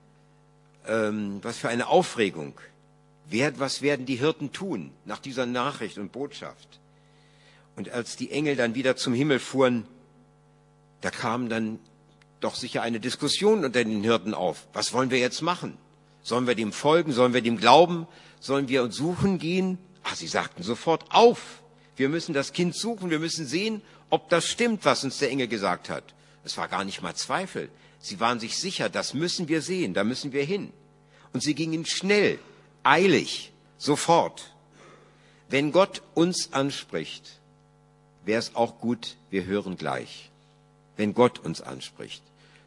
ähm, 0.87 1.41
was 1.43 1.59
für 1.59 1.69
eine 1.69 1.89
Aufregung. 1.89 2.59
Wer, 3.29 3.61
was 3.61 3.83
werden 3.83 4.07
die 4.07 4.17
Hirten 4.17 4.53
tun 4.55 4.91
nach 5.05 5.19
dieser 5.19 5.45
Nachricht 5.45 5.99
und 5.99 6.13
Botschaft? 6.13 6.81
Und 7.77 7.91
als 7.91 8.17
die 8.17 8.31
Engel 8.31 8.57
dann 8.57 8.75
wieder 8.75 8.97
zum 8.97 9.13
Himmel 9.13 9.39
fuhren, 9.39 9.87
da 11.03 11.11
kam 11.11 11.51
dann 11.51 11.79
doch 12.41 12.55
sicher 12.55 12.81
eine 12.81 13.01
Diskussion 13.01 13.67
unter 13.67 13.85
den 13.85 14.03
Hirten 14.03 14.33
auf. 14.33 14.67
Was 14.73 14.95
wollen 14.95 15.11
wir 15.11 15.19
jetzt 15.19 15.43
machen? 15.43 15.77
Sollen 16.29 16.47
wir 16.47 16.55
dem 16.55 16.75
folgen? 16.75 17.13
Sollen 17.13 17.33
wir 17.33 17.41
dem 17.41 17.57
glauben? 17.57 18.07
Sollen 18.39 18.69
wir 18.69 18.83
uns 18.83 18.97
suchen 18.97 19.39
gehen? 19.39 19.79
Ach, 20.03 20.15
sie 20.15 20.27
sagten 20.27 20.63
sofort 20.63 21.07
auf. 21.09 21.63
Wir 21.97 22.11
müssen 22.11 22.35
das 22.35 22.53
Kind 22.53 22.77
suchen. 22.77 23.09
Wir 23.09 23.19
müssen 23.19 23.47
sehen, 23.47 23.81
ob 24.11 24.29
das 24.29 24.47
stimmt, 24.47 24.85
was 24.85 25.05
uns 25.05 25.17
der 25.21 25.31
Engel 25.31 25.49
gesagt 25.49 25.89
hat. 25.89 26.05
Es 26.45 26.59
war 26.59 26.69
gar 26.69 26.85
nicht 26.85 27.01
mal 27.01 27.15
Zweifel. 27.15 27.71
Sie 27.99 28.21
waren 28.21 28.41
sich 28.41 28.59
sicher, 28.59 28.91
das 28.91 29.15
müssen 29.15 29.49
wir 29.49 29.63
sehen, 29.63 29.95
da 29.95 30.05
müssen 30.05 30.33
wir 30.33 30.45
hin. 30.45 30.71
Und 31.33 31.43
sie 31.43 31.55
gingen 31.55 31.87
schnell, 31.87 32.39
eilig, 32.83 33.51
sofort. 33.79 34.55
Wenn 35.49 35.73
Gott 35.73 36.03
uns 36.13 36.53
anspricht, 36.53 37.41
wäre 38.27 38.39
es 38.39 38.55
auch 38.55 38.81
gut, 38.81 39.17
wir 39.31 39.47
hören 39.47 39.79
gleich. 39.79 40.31
Wenn 40.99 41.15
Gott 41.15 41.39
uns 41.39 41.63
anspricht. 41.63 42.23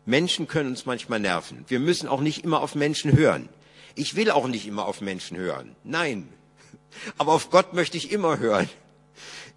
Menschen 0.05 0.47
können 0.47 0.69
uns 0.69 0.85
manchmal 0.85 1.19
nerven. 1.19 1.65
Wir 1.67 1.79
müssen 1.79 2.07
auch 2.07 2.21
nicht 2.21 2.43
immer 2.43 2.61
auf 2.61 2.75
Menschen 2.75 3.15
hören. 3.15 3.49
Ich 3.95 4.15
will 4.15 4.31
auch 4.31 4.47
nicht 4.47 4.67
immer 4.67 4.85
auf 4.85 5.01
Menschen 5.01 5.37
hören. 5.37 5.75
Nein. 5.83 6.29
Aber 7.17 7.33
auf 7.33 7.49
Gott 7.49 7.73
möchte 7.73 7.97
ich 7.97 8.11
immer 8.11 8.39
hören. 8.39 8.69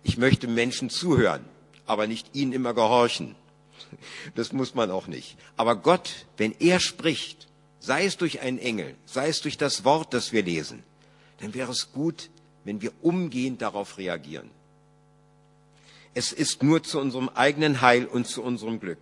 Ich 0.02 0.18
möchte 0.18 0.48
Menschen 0.48 0.90
zuhören 0.90 1.44
aber 1.86 2.06
nicht 2.06 2.34
ihnen 2.34 2.52
immer 2.52 2.74
gehorchen. 2.74 3.34
Das 4.34 4.52
muss 4.52 4.74
man 4.74 4.90
auch 4.90 5.06
nicht. 5.06 5.36
Aber 5.56 5.76
Gott, 5.76 6.26
wenn 6.36 6.52
er 6.58 6.80
spricht, 6.80 7.46
sei 7.78 8.06
es 8.06 8.16
durch 8.16 8.40
einen 8.40 8.58
Engel, 8.58 8.96
sei 9.06 9.28
es 9.28 9.40
durch 9.40 9.56
das 9.56 9.84
Wort, 9.84 10.12
das 10.14 10.32
wir 10.32 10.42
lesen, 10.42 10.82
dann 11.38 11.54
wäre 11.54 11.70
es 11.70 11.92
gut, 11.92 12.28
wenn 12.64 12.82
wir 12.82 12.92
umgehend 13.02 13.62
darauf 13.62 13.96
reagieren. 13.98 14.50
Es 16.12 16.32
ist 16.32 16.62
nur 16.64 16.82
zu 16.82 16.98
unserem 16.98 17.28
eigenen 17.28 17.82
Heil 17.82 18.06
und 18.06 18.26
zu 18.26 18.42
unserem 18.42 18.80
Glück. 18.80 18.98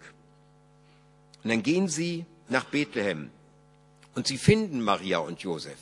Und 1.42 1.50
dann 1.50 1.62
gehen 1.62 1.88
sie 1.88 2.24
nach 2.48 2.64
Bethlehem 2.64 3.30
und 4.14 4.26
sie 4.26 4.38
finden 4.38 4.82
Maria 4.82 5.18
und 5.18 5.40
Josef. 5.40 5.78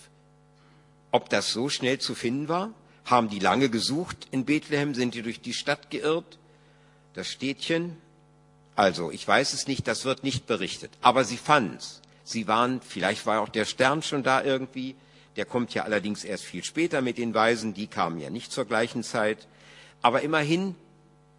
Ob 1.11 1.29
das 1.29 1.51
so 1.51 1.69
schnell 1.69 1.99
zu 1.99 2.15
finden 2.15 2.49
war? 2.49 2.73
Haben 3.05 3.29
die 3.29 3.41
lange 3.41 3.69
gesucht 3.69 4.29
in 4.31 4.45
Bethlehem? 4.45 4.95
Sind 4.95 5.15
die 5.15 5.23
durch 5.23 5.41
die 5.41 5.55
Stadt 5.55 5.91
geirrt? 5.91 6.39
das 7.15 7.29
Städtchen. 7.29 7.97
Also, 8.77 9.11
ich 9.11 9.27
weiß 9.27 9.53
es 9.53 9.67
nicht, 9.67 9.87
das 9.89 10.05
wird 10.05 10.25
nicht 10.25 10.47
berichtet. 10.47 10.91
Aber 11.03 11.25
sie 11.25 11.37
fanden's. 11.37 12.01
Sie 12.25 12.47
waren, 12.47 12.81
vielleicht 12.81 13.27
war 13.27 13.41
auch 13.41 13.49
der 13.49 13.65
Stern 13.65 14.03
schon 14.03 14.23
da 14.23 14.43
irgendwie. 14.43 14.95
Der 15.37 15.45
kommt 15.45 15.75
ja 15.75 15.85
allerdings 15.85 16.25
erst 16.25 16.45
viel 16.45 16.65
später 16.65 17.03
mit 17.03 17.19
den 17.19 17.35
Weisen. 17.35 17.75
Die 17.75 17.89
kamen 17.89 18.21
ja 18.21 18.31
nicht 18.31 18.53
zur 18.53 18.65
gleichen 18.65 19.03
Zeit. 19.03 19.49
Aber 20.03 20.23
immerhin, 20.23 20.75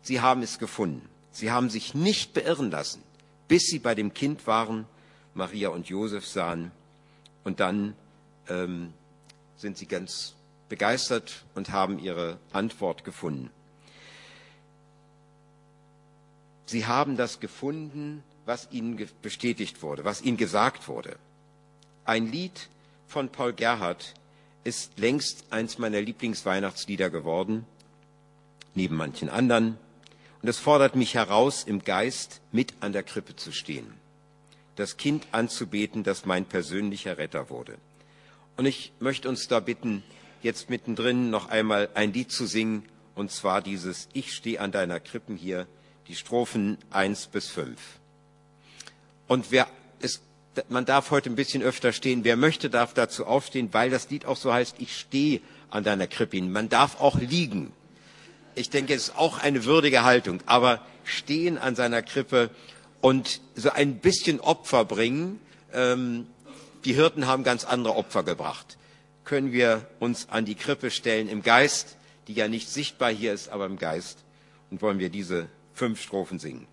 sie 0.02 0.22
haben 0.22 0.42
es 0.44 0.60
gefunden. 0.60 1.08
Sie 1.32 1.52
haben 1.52 1.70
sich 1.70 1.94
nicht 1.94 2.34
beirren 2.34 2.72
lassen, 2.72 3.02
bis 3.52 3.66
sie 3.66 3.80
bei 3.80 3.96
dem 3.96 4.14
Kind 4.14 4.48
waren, 4.48 4.86
Maria 5.34 5.68
und 5.68 5.90
Josef 5.90 6.26
sahen. 6.26 6.72
Und 7.44 7.60
dann 7.60 7.96
ähm, 8.48 8.94
sind 9.58 9.78
sie 9.78 9.88
ganz 9.88 10.36
begeistert 10.70 11.44
und 11.54 11.70
haben 11.70 12.00
ihre 12.00 12.40
Antwort 12.54 13.04
gefunden. 13.04 13.50
Sie 16.66 16.86
haben 16.86 17.18
das 17.18 17.42
gefunden, 17.42 18.24
was 18.46 18.72
ihnen 18.72 19.06
bestätigt 19.22 19.82
wurde, 19.82 20.06
was 20.06 20.22
ihnen 20.22 20.38
gesagt 20.38 20.88
wurde. 20.88 21.18
Ein 22.06 22.32
Lied 22.32 22.70
von 23.06 23.28
Paul 23.28 23.52
Gerhardt 23.52 24.14
ist 24.64 24.98
längst 24.98 25.52
eins 25.52 25.78
meiner 25.78 26.00
Lieblingsweihnachtslieder 26.00 27.10
geworden, 27.10 27.66
neben 28.76 28.96
manchen 28.96 29.28
anderen. 29.28 29.78
Und 30.42 30.50
es 30.50 30.58
fordert 30.58 30.96
mich 30.96 31.14
heraus, 31.14 31.64
im 31.64 31.84
Geist 31.84 32.42
mit 32.52 32.74
an 32.80 32.94
der 32.94 33.04
Krippe 33.04 33.36
zu 33.36 33.52
stehen, 33.52 33.94
das 34.76 34.98
Kind 34.98 35.28
anzubeten, 35.32 36.04
das 36.04 36.26
mein 36.26 36.46
persönlicher 36.46 37.18
Retter 37.18 37.50
wurde. 37.50 37.78
Und 38.58 38.66
ich 38.66 38.92
möchte 39.00 39.30
uns 39.30 39.48
da 39.48 39.60
bitten, 39.60 40.04
jetzt 40.42 40.70
mittendrin 40.70 41.30
noch 41.30 41.50
einmal 41.50 41.90
ein 41.94 42.14
Lied 42.14 42.32
zu 42.32 42.46
singen, 42.46 42.84
und 43.14 43.32
zwar 43.32 43.62
dieses 43.62 44.08
Ich 44.14 44.34
stehe 44.34 44.60
an 44.60 44.72
deiner 44.72 45.00
Krippen 45.00 45.36
hier 45.36 45.68
die 46.08 46.16
Strophen 46.16 46.78
1 46.90 47.28
bis 47.28 47.48
5. 47.50 47.80
Und 49.28 49.52
wer 49.52 49.68
ist, 50.00 50.22
man 50.70 50.86
darf 50.86 51.12
heute 51.12 51.30
ein 51.30 51.36
bisschen 51.36 51.62
öfter 51.62 51.94
stehen. 51.94 52.24
Wer 52.24 52.36
möchte, 52.36 52.70
darf 52.70 52.94
dazu 52.94 53.26
aufstehen, 53.26 53.70
weil 53.72 53.90
das 53.90 54.10
Lied 54.10 54.26
auch 54.26 54.38
so 54.38 54.52
heißt, 54.52 54.76
ich 54.80 54.98
stehe 54.98 55.42
an 55.70 55.84
deiner 55.84 56.08
Krippe. 56.08 56.42
Man 56.42 56.68
darf 56.68 57.00
auch 57.00 57.20
liegen. 57.20 57.72
Ich 58.56 58.70
denke, 58.70 58.94
es 58.94 59.10
ist 59.10 59.18
auch 59.18 59.40
eine 59.40 59.66
würdige 59.66 60.04
Haltung. 60.04 60.42
Aber 60.46 60.82
stehen 61.04 61.58
an 61.58 61.76
seiner 61.76 62.02
Krippe 62.02 62.50
und 63.02 63.42
so 63.56 63.72
ein 63.72 63.98
bisschen 63.98 64.40
Opfer 64.40 64.86
bringen. 64.86 65.40
Ähm, 65.74 66.28
die 66.86 66.94
Hirten 66.94 67.28
haben 67.28 67.44
ganz 67.44 67.66
andere 67.66 67.96
Opfer 67.96 68.24
gebracht. 68.24 68.78
Können 69.24 69.52
wir 69.52 69.88
uns 70.00 70.30
an 70.30 70.46
die 70.46 70.56
Krippe 70.56 70.92
stellen 70.92 71.30
im 71.30 71.44
Geist, 71.44 71.98
die 72.28 72.34
ja 72.34 72.48
nicht 72.48 72.70
sichtbar 72.70 73.12
hier 73.12 73.34
ist, 73.34 73.50
aber 73.50 73.66
im 73.66 73.78
Geist. 73.78 74.20
Und 74.70 74.82
wollen 74.82 75.00
wir 75.00 75.10
diese 75.10 75.48
fünf 75.74 76.02
Strophen 76.02 76.40
singen. 76.40 76.68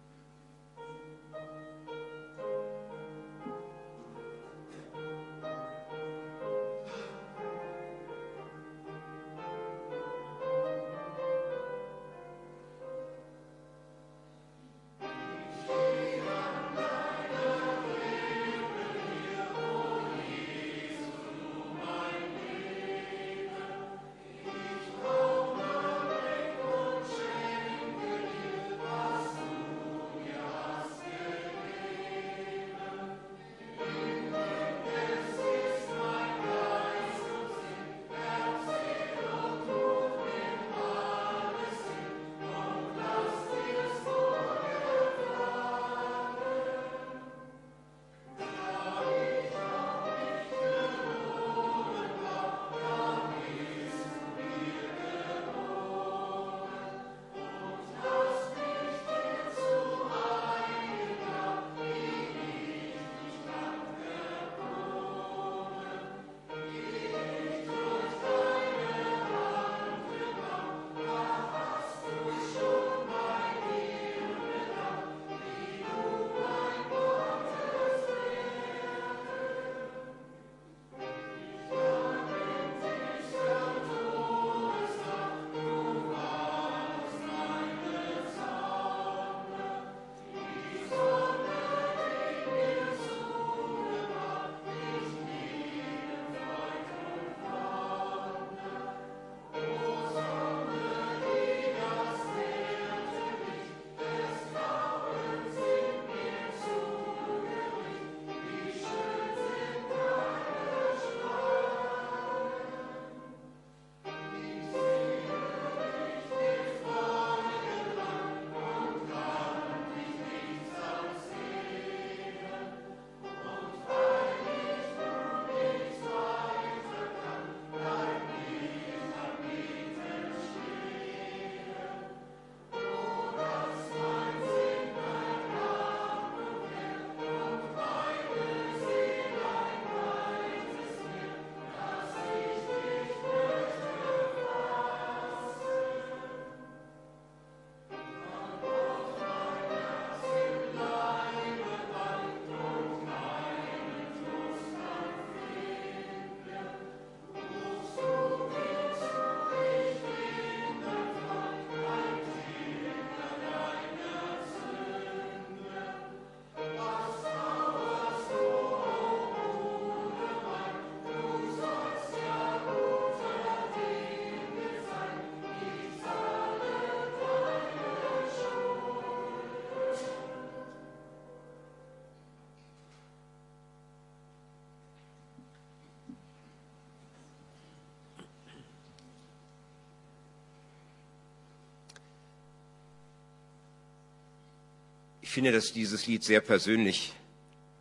Ich 195.29 195.35
finde, 195.35 195.53
dass 195.53 195.75
dieses 195.75 196.07
Lied 196.07 196.25
sehr 196.25 196.41
persönlich 196.41 197.13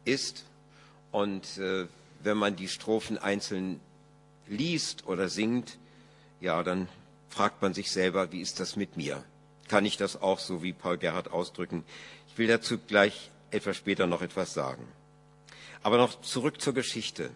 ist 0.04 0.44
und 1.14 1.58
äh, 1.58 1.88
wenn 2.22 2.36
man 2.36 2.58
die 2.58 2.68
Strophen 2.68 3.18
einzeln 3.18 3.80
liest 4.48 5.08
oder 5.08 5.30
singt, 5.30 5.78
ja, 6.42 6.62
dann 6.62 6.90
fragt 7.30 7.62
man 7.62 7.74
sich 7.74 7.90
selber, 7.90 8.34
wie 8.34 8.42
ist 8.42 8.60
das 8.60 8.76
mit 8.76 8.98
mir? 8.98 9.24
Kann 9.70 9.86
ich 9.86 9.96
das 9.96 10.22
auch 10.22 10.40
so 10.40 10.62
wie 10.62 10.74
Paul 10.74 10.98
Gerhardt 10.98 11.32
ausdrücken? 11.32 11.86
Ich 12.28 12.38
will 12.38 12.48
dazu 12.48 12.80
gleich 12.80 13.32
etwas 13.50 13.78
später 13.78 14.08
noch 14.08 14.22
etwas 14.22 14.54
sagen. 14.54 14.86
Aber 15.84 15.96
noch 15.96 16.20
zurück 16.20 16.60
zur 16.60 16.74
Geschichte. 16.74 17.30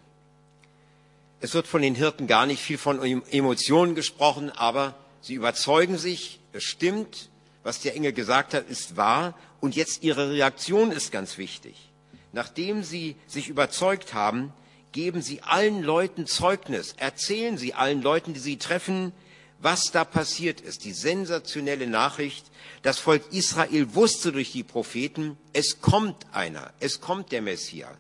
Es 1.39 1.53
wird 1.53 1.67
von 1.67 1.81
den 1.81 1.95
Hirten 1.95 2.27
gar 2.27 2.45
nicht 2.45 2.61
viel 2.61 2.77
von 2.77 3.01
Emotionen 3.01 3.95
gesprochen, 3.95 4.49
aber 4.49 4.93
sie 5.21 5.35
überzeugen 5.35 5.97
sich, 5.97 6.41
es 6.51 6.65
stimmt, 6.65 7.30
was 7.63 7.79
der 7.79 7.95
Engel 7.95 8.13
gesagt 8.13 8.53
hat, 8.53 8.69
ist 8.69 8.97
wahr 8.97 9.37
und 9.59 9.75
jetzt 9.75 10.03
ihre 10.03 10.31
Reaktion 10.31 10.91
ist 10.91 11.11
ganz 11.11 11.37
wichtig. 11.37 11.91
Nachdem 12.33 12.83
sie 12.83 13.15
sich 13.27 13.49
überzeugt 13.49 14.13
haben, 14.13 14.53
geben 14.91 15.21
sie 15.21 15.41
allen 15.41 15.83
Leuten 15.83 16.27
Zeugnis, 16.27 16.93
erzählen 16.97 17.57
sie 17.57 17.73
allen 17.73 18.01
Leuten, 18.01 18.33
die 18.33 18.39
sie 18.39 18.57
treffen, 18.57 19.13
was 19.59 19.91
da 19.91 20.03
passiert 20.03 20.59
ist. 20.59 20.85
Die 20.85 20.93
sensationelle 20.93 21.87
Nachricht, 21.87 22.45
das 22.81 22.99
Volk 22.99 23.23
Israel 23.31 23.93
wusste 23.93 24.31
durch 24.31 24.51
die 24.51 24.63
Propheten, 24.63 25.37
es 25.53 25.81
kommt 25.81 26.25
einer, 26.31 26.73
es 26.79 26.99
kommt 26.99 27.31
der 27.31 27.41
Messias. 27.41 27.95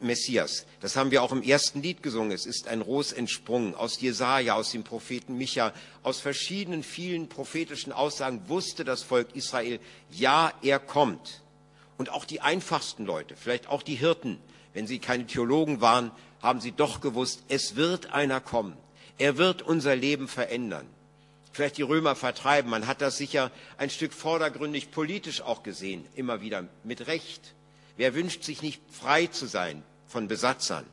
Messias. 0.00 0.66
Das 0.80 0.96
haben 0.96 1.10
wir 1.10 1.22
auch 1.22 1.32
im 1.32 1.42
ersten 1.42 1.82
Lied 1.82 2.02
gesungen. 2.02 2.32
Es 2.32 2.46
ist 2.46 2.68
ein 2.68 2.80
Ros 2.80 3.12
entsprungen 3.12 3.74
aus 3.74 4.00
Jesaja, 4.00 4.54
aus 4.54 4.72
dem 4.72 4.82
Propheten 4.82 5.36
Micha, 5.36 5.72
aus 6.02 6.20
verschiedenen 6.20 6.82
vielen 6.82 7.28
prophetischen 7.28 7.92
Aussagen 7.92 8.48
wusste 8.48 8.84
das 8.84 9.02
Volk 9.02 9.34
Israel, 9.34 9.78
ja, 10.10 10.52
er 10.62 10.78
kommt. 10.78 11.42
Und 11.98 12.10
auch 12.10 12.24
die 12.24 12.40
einfachsten 12.40 13.04
Leute, 13.04 13.36
vielleicht 13.36 13.68
auch 13.68 13.82
die 13.82 13.94
Hirten, 13.94 14.38
wenn 14.72 14.86
sie 14.86 14.98
keine 14.98 15.26
Theologen 15.26 15.80
waren, 15.80 16.10
haben 16.40 16.60
sie 16.60 16.72
doch 16.72 17.00
gewusst, 17.00 17.42
es 17.48 17.76
wird 17.76 18.12
einer 18.12 18.40
kommen. 18.40 18.76
Er 19.18 19.36
wird 19.36 19.60
unser 19.60 19.94
Leben 19.96 20.28
verändern. 20.28 20.86
Vielleicht 21.52 21.76
die 21.76 21.82
Römer 21.82 22.16
vertreiben. 22.16 22.70
Man 22.70 22.86
hat 22.86 23.02
das 23.02 23.18
sicher 23.18 23.50
ein 23.76 23.90
Stück 23.90 24.14
vordergründig 24.14 24.92
politisch 24.92 25.42
auch 25.42 25.62
gesehen, 25.62 26.06
immer 26.14 26.40
wieder 26.40 26.68
mit 26.84 27.06
Recht. 27.06 27.54
Wer 27.98 28.14
wünscht 28.14 28.44
sich 28.44 28.62
nicht 28.62 28.80
frei 28.90 29.26
zu 29.26 29.46
sein 29.46 29.82
von 30.10 30.26
Besatzern, 30.26 30.84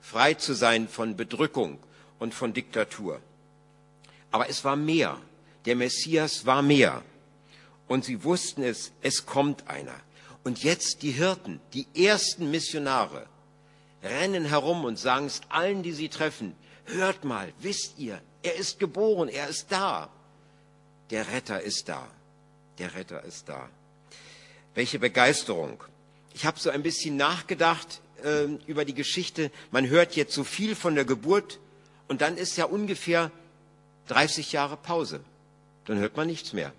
frei 0.00 0.34
zu 0.34 0.54
sein 0.54 0.88
von 0.88 1.16
Bedrückung 1.16 1.78
und 2.18 2.32
von 2.32 2.52
Diktatur? 2.52 3.20
Aber 4.30 4.48
es 4.48 4.64
war 4.64 4.76
mehr. 4.76 5.20
Der 5.64 5.76
Messias 5.76 6.46
war 6.46 6.62
mehr. 6.62 7.02
Und 7.88 8.04
sie 8.04 8.22
wussten 8.22 8.62
es, 8.62 8.92
es 9.02 9.26
kommt 9.26 9.68
einer. 9.68 10.00
Und 10.44 10.62
jetzt 10.62 11.02
die 11.02 11.10
Hirten, 11.10 11.60
die 11.74 11.86
ersten 11.94 12.50
Missionare, 12.50 13.26
rennen 14.02 14.46
herum 14.46 14.84
und 14.84 14.98
sagen 14.98 15.26
es 15.26 15.40
allen, 15.48 15.82
die 15.82 15.92
sie 15.92 16.08
treffen, 16.08 16.54
hört 16.84 17.24
mal, 17.24 17.52
wisst 17.58 17.98
ihr, 17.98 18.20
er 18.42 18.54
ist 18.54 18.78
geboren, 18.78 19.28
er 19.28 19.48
ist 19.48 19.66
da. 19.70 20.08
Der 21.10 21.28
Retter 21.28 21.60
ist 21.60 21.88
da. 21.88 22.06
Der 22.78 22.94
Retter 22.94 23.22
ist 23.24 23.48
da. 23.48 23.68
Welche 24.74 24.98
Begeisterung. 24.98 25.82
Ich 26.32 26.46
habe 26.46 26.58
so 26.58 26.70
ein 26.70 26.82
bisschen 26.82 27.16
nachgedacht 27.16 28.00
äh, 28.24 28.48
über 28.66 28.84
die 28.84 28.94
Geschichte. 28.94 29.50
Man 29.70 29.88
hört 29.88 30.16
jetzt 30.16 30.34
so 30.34 30.44
viel 30.44 30.74
von 30.74 30.94
der 30.94 31.04
Geburt 31.04 31.58
und 32.08 32.20
dann 32.20 32.36
ist 32.36 32.56
ja 32.56 32.64
ungefähr 32.64 33.30
30 34.08 34.52
Jahre 34.52 34.76
Pause. 34.76 35.20
Dann 35.84 35.98
hört 35.98 36.16
man 36.16 36.26
nichts 36.26 36.52
mehr. 36.52 36.72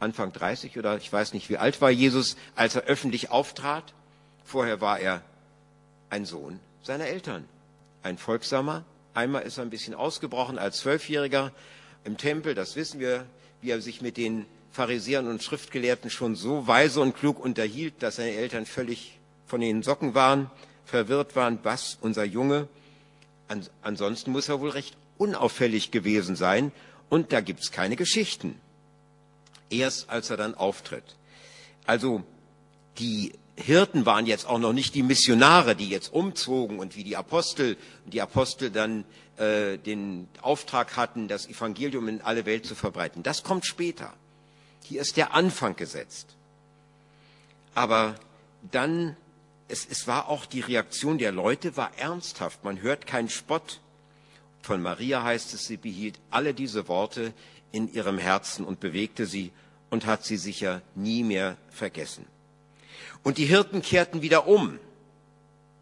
Anfang 0.00 0.32
30 0.32 0.78
oder 0.78 0.96
ich 0.96 1.12
weiß 1.12 1.32
nicht, 1.32 1.48
wie 1.48 1.58
alt 1.58 1.80
war 1.80 1.90
Jesus, 1.90 2.36
als 2.56 2.74
er 2.74 2.82
öffentlich 2.82 3.30
auftrat. 3.30 3.94
Vorher 4.44 4.80
war 4.80 4.98
er 4.98 5.22
ein 6.10 6.24
Sohn 6.26 6.58
seiner 6.82 7.06
Eltern, 7.06 7.48
ein 8.02 8.18
Folgsamer. 8.18 8.84
Einmal 9.14 9.42
ist 9.42 9.58
er 9.58 9.64
ein 9.64 9.70
bisschen 9.70 9.94
ausgebrochen 9.94 10.58
als 10.58 10.78
Zwölfjähriger 10.78 11.52
im 12.04 12.16
Tempel, 12.16 12.54
das 12.54 12.74
wissen 12.74 12.98
wir, 12.98 13.26
wie 13.60 13.70
er 13.70 13.80
sich 13.80 14.02
mit 14.02 14.16
den 14.16 14.46
Pharisäern 14.72 15.28
und 15.28 15.42
Schriftgelehrten 15.42 16.10
schon 16.10 16.34
so 16.34 16.66
weise 16.66 17.00
und 17.00 17.14
klug 17.14 17.38
unterhielt, 17.38 18.02
dass 18.02 18.16
seine 18.16 18.32
Eltern 18.32 18.66
völlig 18.66 19.18
von 19.52 19.60
den 19.60 19.82
Socken 19.82 20.14
waren, 20.14 20.50
verwirrt 20.86 21.36
waren, 21.36 21.58
was 21.62 21.98
unser 22.00 22.24
Junge. 22.24 22.68
An, 23.48 23.66
ansonsten 23.82 24.32
muss 24.32 24.48
er 24.48 24.60
wohl 24.60 24.70
recht 24.70 24.96
unauffällig 25.18 25.90
gewesen 25.90 26.36
sein 26.36 26.72
und 27.10 27.32
da 27.32 27.42
gibt's 27.42 27.70
keine 27.70 27.96
Geschichten 27.96 28.58
erst 29.72 30.10
als 30.10 30.30
er 30.30 30.36
dann 30.36 30.54
auftritt. 30.54 31.16
Also 31.86 32.22
die 32.98 33.32
Hirten 33.56 34.06
waren 34.06 34.26
jetzt 34.26 34.46
auch 34.46 34.58
noch 34.58 34.72
nicht 34.72 34.94
die 34.94 35.02
Missionare, 35.02 35.74
die 35.76 35.88
jetzt 35.88 36.12
umzogen 36.12 36.78
und 36.78 36.96
wie 36.96 37.04
die 37.04 37.16
Apostel, 37.16 37.76
die 38.06 38.22
Apostel 38.22 38.70
dann 38.70 39.04
äh, 39.36 39.76
den 39.78 40.28
Auftrag 40.40 40.96
hatten, 40.96 41.28
das 41.28 41.46
Evangelium 41.46 42.08
in 42.08 42.20
alle 42.22 42.46
Welt 42.46 42.66
zu 42.66 42.74
verbreiten. 42.74 43.22
Das 43.22 43.42
kommt 43.42 43.66
später. 43.66 44.12
Hier 44.84 45.00
ist 45.00 45.16
der 45.16 45.34
Anfang 45.34 45.76
gesetzt. 45.76 46.28
Aber 47.74 48.14
dann, 48.70 49.16
es, 49.72 49.86
es 49.90 50.06
war 50.06 50.28
auch 50.28 50.44
die 50.44 50.60
Reaktion 50.60 51.16
der 51.16 51.32
Leute, 51.32 51.76
war 51.76 51.90
ernsthaft. 51.96 52.62
Man 52.62 52.82
hört 52.82 53.06
keinen 53.06 53.30
Spott. 53.30 53.80
Von 54.60 54.82
Maria 54.82 55.24
heißt 55.24 55.54
es, 55.54 55.66
sie 55.66 55.78
behielt 55.78 56.20
alle 56.30 56.52
diese 56.52 56.86
Worte 56.88 57.32
in 57.72 57.92
ihrem 57.92 58.18
Herzen 58.18 58.64
und 58.66 58.80
bewegte 58.80 59.24
sie 59.24 59.50
und 59.90 60.04
hat 60.04 60.24
sie 60.24 60.36
sicher 60.36 60.82
nie 60.94 61.24
mehr 61.24 61.56
vergessen. 61.70 62.26
Und 63.22 63.38
die 63.38 63.46
Hirten 63.46 63.80
kehrten 63.82 64.20
wieder 64.20 64.46
um, 64.46 64.78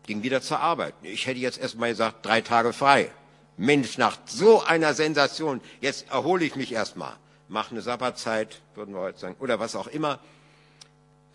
gingen 0.07 0.23
wieder 0.23 0.41
zur 0.41 0.61
Arbeit. 0.61 0.95
Ich 1.03 1.27
hätte 1.27 1.41
jetzt 1.41 1.59
erst 1.59 1.77
mal 1.77 1.91
gesagt, 1.91 2.25
drei 2.25 2.41
Tage 2.41 2.73
frei. 2.73 3.11
Mensch, 3.57 3.99
nach 3.99 4.19
so 4.25 4.63
einer 4.63 4.95
Sensation, 4.95 5.61
jetzt 5.81 6.09
erhole 6.11 6.45
ich 6.45 6.55
mich 6.55 6.73
erstmal. 6.73 7.17
Mach 7.49 7.73
eine 7.73 7.83
Sabbatzeit, 7.83 8.63
würden 8.77 8.95
wir 8.95 9.01
heute 9.01 9.19
sagen, 9.19 9.37
oder 9.41 9.59
was 9.59 9.75
auch 9.75 9.89
immer. 9.89 10.21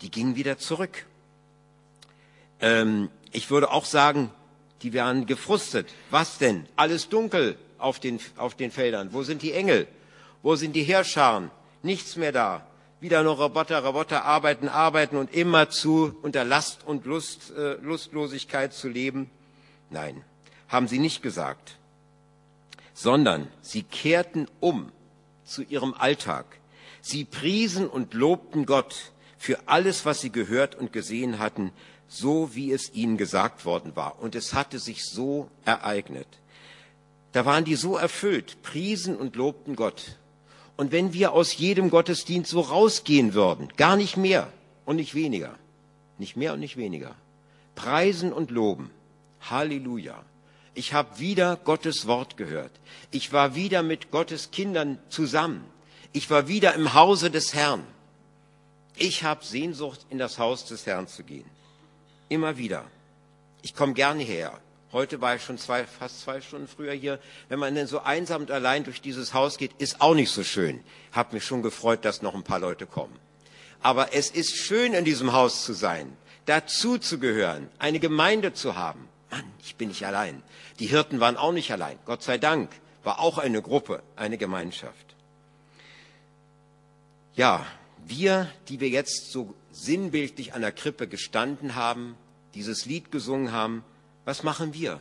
Die 0.00 0.10
gingen 0.10 0.36
wieder 0.36 0.58
zurück. 0.58 1.04
Ähm, 2.60 3.10
ich 3.32 3.50
würde 3.50 3.70
auch 3.70 3.84
sagen, 3.84 4.30
die 4.82 4.94
waren 4.94 5.26
gefrustet. 5.26 5.88
Was 6.10 6.38
denn? 6.38 6.66
Alles 6.76 7.08
dunkel 7.08 7.56
auf 7.78 8.00
den, 8.00 8.20
auf 8.36 8.54
den 8.54 8.70
Feldern. 8.70 9.12
Wo 9.12 9.22
sind 9.22 9.42
die 9.42 9.52
Engel? 9.52 9.86
Wo 10.42 10.56
sind 10.56 10.74
die 10.74 10.82
Heerscharen? 10.82 11.50
nichts 11.86 12.16
mehr 12.16 12.32
da. 12.32 12.66
Wieder 13.00 13.22
nur 13.22 13.36
Roboter, 13.36 13.82
Roboter 13.82 14.24
arbeiten, 14.24 14.68
arbeiten 14.68 15.16
und 15.16 15.32
immerzu 15.34 16.14
unter 16.22 16.44
Last 16.44 16.86
und 16.86 17.06
Lust, 17.06 17.52
äh, 17.56 17.74
Lustlosigkeit 17.74 18.74
zu 18.74 18.88
leben. 18.88 19.30
Nein, 19.90 20.22
haben 20.68 20.88
sie 20.88 20.98
nicht 20.98 21.22
gesagt, 21.22 21.76
sondern 22.92 23.48
sie 23.62 23.82
kehrten 23.82 24.48
um 24.60 24.90
zu 25.44 25.62
ihrem 25.62 25.94
Alltag. 25.94 26.46
Sie 27.00 27.24
priesen 27.24 27.86
und 27.86 28.14
lobten 28.14 28.66
Gott 28.66 29.12
für 29.38 29.58
alles, 29.66 30.04
was 30.04 30.20
sie 30.20 30.32
gehört 30.32 30.74
und 30.74 30.92
gesehen 30.92 31.38
hatten, 31.38 31.70
so 32.08 32.54
wie 32.54 32.72
es 32.72 32.92
ihnen 32.94 33.16
gesagt 33.16 33.64
worden 33.64 33.96
war. 33.96 34.20
Und 34.20 34.34
es 34.34 34.54
hatte 34.54 34.78
sich 34.78 35.04
so 35.04 35.48
ereignet. 35.64 36.28
Da 37.32 37.44
waren 37.44 37.64
die 37.64 37.74
so 37.74 37.96
erfüllt, 37.96 38.62
priesen 38.62 39.16
und 39.16 39.36
lobten 39.36 39.76
Gott. 39.76 40.16
Und 40.76 40.92
wenn 40.92 41.12
wir 41.12 41.32
aus 41.32 41.56
jedem 41.56 41.90
Gottesdienst 41.90 42.50
so 42.50 42.60
rausgehen 42.60 43.34
würden, 43.34 43.68
gar 43.76 43.96
nicht 43.96 44.16
mehr 44.16 44.52
und 44.84 44.96
nicht 44.96 45.14
weniger, 45.14 45.54
nicht 46.18 46.36
mehr 46.36 46.52
und 46.54 46.60
nicht 46.60 46.76
weniger, 46.76 47.14
preisen 47.74 48.32
und 48.32 48.50
loben, 48.50 48.90
Halleluja. 49.40 50.22
Ich 50.74 50.92
habe 50.92 51.18
wieder 51.18 51.56
Gottes 51.56 52.06
Wort 52.06 52.36
gehört. 52.36 52.72
Ich 53.10 53.32
war 53.32 53.54
wieder 53.54 53.82
mit 53.82 54.10
Gottes 54.10 54.50
Kindern 54.50 54.98
zusammen. 55.08 55.64
Ich 56.12 56.30
war 56.30 56.48
wieder 56.48 56.74
im 56.74 56.94
Hause 56.94 57.30
des 57.30 57.54
Herrn. 57.54 57.82
Ich 58.96 59.24
habe 59.24 59.44
Sehnsucht, 59.44 60.06
in 60.10 60.18
das 60.18 60.38
Haus 60.38 60.66
des 60.66 60.86
Herrn 60.86 61.08
zu 61.08 61.22
gehen. 61.22 61.48
Immer 62.28 62.56
wieder. 62.56 62.84
Ich 63.62 63.74
komme 63.74 63.94
gerne 63.94 64.22
her. 64.22 64.60
Heute 64.92 65.20
war 65.20 65.34
ich 65.36 65.42
schon 65.42 65.58
zwei, 65.58 65.84
fast 65.84 66.20
zwei 66.20 66.40
Stunden 66.40 66.68
früher 66.68 66.92
hier. 66.92 67.18
Wenn 67.48 67.58
man 67.58 67.74
denn 67.74 67.86
so 67.86 68.00
einsam 68.00 68.42
und 68.42 68.50
allein 68.50 68.84
durch 68.84 69.00
dieses 69.00 69.34
Haus 69.34 69.58
geht, 69.58 69.72
ist 69.78 70.00
auch 70.00 70.14
nicht 70.14 70.30
so 70.30 70.44
schön. 70.44 70.82
Hab 71.12 71.32
mich 71.32 71.44
schon 71.44 71.62
gefreut, 71.62 72.04
dass 72.04 72.22
noch 72.22 72.34
ein 72.34 72.44
paar 72.44 72.60
Leute 72.60 72.86
kommen. 72.86 73.18
Aber 73.82 74.14
es 74.14 74.30
ist 74.30 74.56
schön, 74.56 74.94
in 74.94 75.04
diesem 75.04 75.32
Haus 75.32 75.64
zu 75.64 75.72
sein, 75.72 76.16
dazu 76.46 76.98
zu 76.98 77.18
gehören, 77.18 77.68
eine 77.78 77.98
Gemeinde 77.98 78.52
zu 78.52 78.76
haben. 78.76 79.08
Mann, 79.30 79.44
ich 79.62 79.76
bin 79.76 79.88
nicht 79.88 80.06
allein. 80.06 80.42
Die 80.78 80.86
Hirten 80.86 81.20
waren 81.20 81.36
auch 81.36 81.52
nicht 81.52 81.70
allein. 81.72 81.98
Gott 82.04 82.22
sei 82.22 82.38
Dank 82.38 82.70
war 83.02 83.20
auch 83.20 83.38
eine 83.38 83.62
Gruppe, 83.62 84.02
eine 84.16 84.38
Gemeinschaft. 84.38 85.14
Ja, 87.34 87.66
wir, 88.08 88.50
die 88.68 88.80
wir 88.80 88.88
jetzt 88.88 89.32
so 89.32 89.54
sinnbildlich 89.72 90.54
an 90.54 90.62
der 90.62 90.72
Krippe 90.72 91.08
gestanden 91.08 91.74
haben, 91.74 92.16
dieses 92.54 92.86
Lied 92.86 93.10
gesungen 93.10 93.52
haben, 93.52 93.84
was 94.24 94.42
machen 94.42 94.74
wir? 94.74 95.00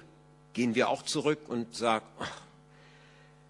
Gehen 0.53 0.75
wir 0.75 0.89
auch 0.89 1.03
zurück 1.03 1.39
und 1.47 1.75
sagen, 1.75 2.05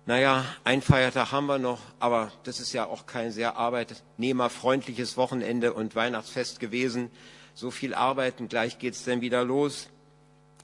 naja, 0.05 0.45
ein 0.63 0.81
Feiertag 0.81 1.31
haben 1.31 1.47
wir 1.47 1.57
noch, 1.57 1.81
aber 1.99 2.31
das 2.43 2.59
ist 2.59 2.73
ja 2.73 2.85
auch 2.85 3.07
kein 3.07 3.31
sehr 3.31 3.57
arbeitnehmerfreundliches 3.57 5.17
Wochenende 5.17 5.73
und 5.73 5.95
Weihnachtsfest 5.95 6.59
gewesen. 6.59 7.09
So 7.55 7.71
viel 7.71 7.95
arbeiten, 7.95 8.47
gleich 8.47 8.77
geht's 8.77 9.03
dann 9.03 9.21
wieder 9.21 9.43
los. 9.43 9.87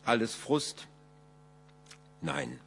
Alles 0.06 0.36
Frust. 0.36 0.88
Nein, 2.22 2.60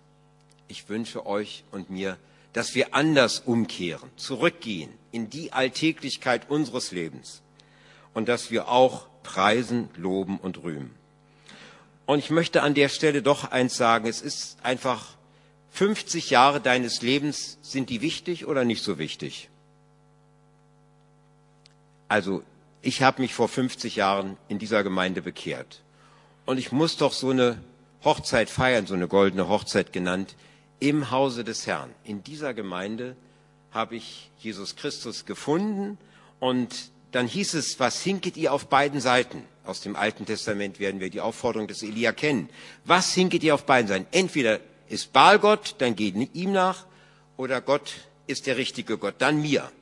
ich 0.67 0.89
wünsche 0.89 1.27
euch 1.27 1.65
und 1.71 1.91
mir, 1.91 2.17
dass 2.55 2.75
wir 2.75 2.95
anders 2.95 3.41
umkehren, 3.41 4.09
zurückgehen 4.17 4.91
in 5.13 5.29
die 5.29 5.53
Alltäglichkeit 5.53 6.49
unseres 6.49 6.93
Lebens 6.93 7.43
und 8.15 8.29
dass 8.29 8.51
wir 8.51 8.69
auch 8.69 9.07
preisen, 9.23 9.91
loben 9.97 10.39
und 10.39 10.63
rühmen. 10.63 10.95
Und 12.07 12.21
ich 12.21 12.31
möchte 12.31 12.63
an 12.63 12.75
der 12.75 12.89
Stelle 12.89 13.23
doch 13.23 13.51
eins 13.51 13.77
sagen, 13.77 14.07
es 14.07 14.23
ist 14.23 14.59
einfach 14.63 15.17
50 15.73 16.31
Jahre 16.31 16.61
deines 16.61 17.03
Lebens, 17.03 17.59
sind 17.61 17.91
die 17.91 18.01
wichtig 18.01 18.47
oder 18.47 18.65
nicht 18.65 18.85
so 18.85 18.99
wichtig? 18.99 19.49
Also, 22.07 22.45
ich 22.83 23.03
habe 23.03 23.23
mich 23.23 23.35
vor 23.35 23.49
50 23.49 23.97
Jahren 23.97 24.37
in 24.47 24.61
dieser 24.61 24.85
Gemeinde 24.85 25.23
bekehrt. 25.23 25.83
Und 26.47 26.59
ich 26.59 26.71
muss 26.71 26.99
doch 26.99 27.13
so 27.13 27.31
eine 27.31 27.59
Hochzeit 28.05 28.51
feiern, 28.51 28.87
so 28.87 28.95
eine 28.95 29.09
goldene 29.09 29.49
Hochzeit 29.49 29.93
genannt, 29.93 30.37
im 30.85 31.11
Hause 31.11 31.45
des 31.45 31.67
Herrn. 31.67 31.89
In 32.05 32.23
dieser 32.23 32.53
Gemeinde 32.53 33.17
habe 33.71 33.97
ich 33.97 34.31
Jesus 34.39 34.77
Christus 34.77 35.25
gefunden 35.25 35.97
und 36.41 36.91
dann 37.11 37.27
hieß 37.27 37.55
es, 37.55 37.81
was 37.81 38.03
hinket 38.03 38.37
ihr 38.37 38.53
auf 38.53 38.67
beiden 38.67 39.01
Seiten? 39.01 39.45
Aus 39.65 39.81
dem 39.81 39.97
Alten 39.97 40.27
Testament 40.27 40.79
werden 40.79 41.01
wir 41.01 41.09
die 41.09 41.23
Aufforderung 41.23 41.69
des 41.69 41.83
Elia 41.83 42.13
kennen. 42.13 42.51
Was 42.85 43.15
hinket 43.15 43.43
ihr 43.43 43.55
auf 43.55 43.65
beiden 43.65 43.89
Seiten? 43.89 44.07
Entweder 44.11 44.61
ist 44.91 45.15
Baal 45.15 45.39
Gott, 45.39 45.77
dann 45.79 45.97
geht 45.97 46.17
ihm 46.35 46.53
nach, 46.53 46.85
oder 47.39 47.63
Gott 47.63 47.95
ist 48.27 48.47
der 48.47 48.59
richtige 48.59 48.99
Gott, 48.99 49.15
dann 49.19 49.41
mir. 49.41 49.73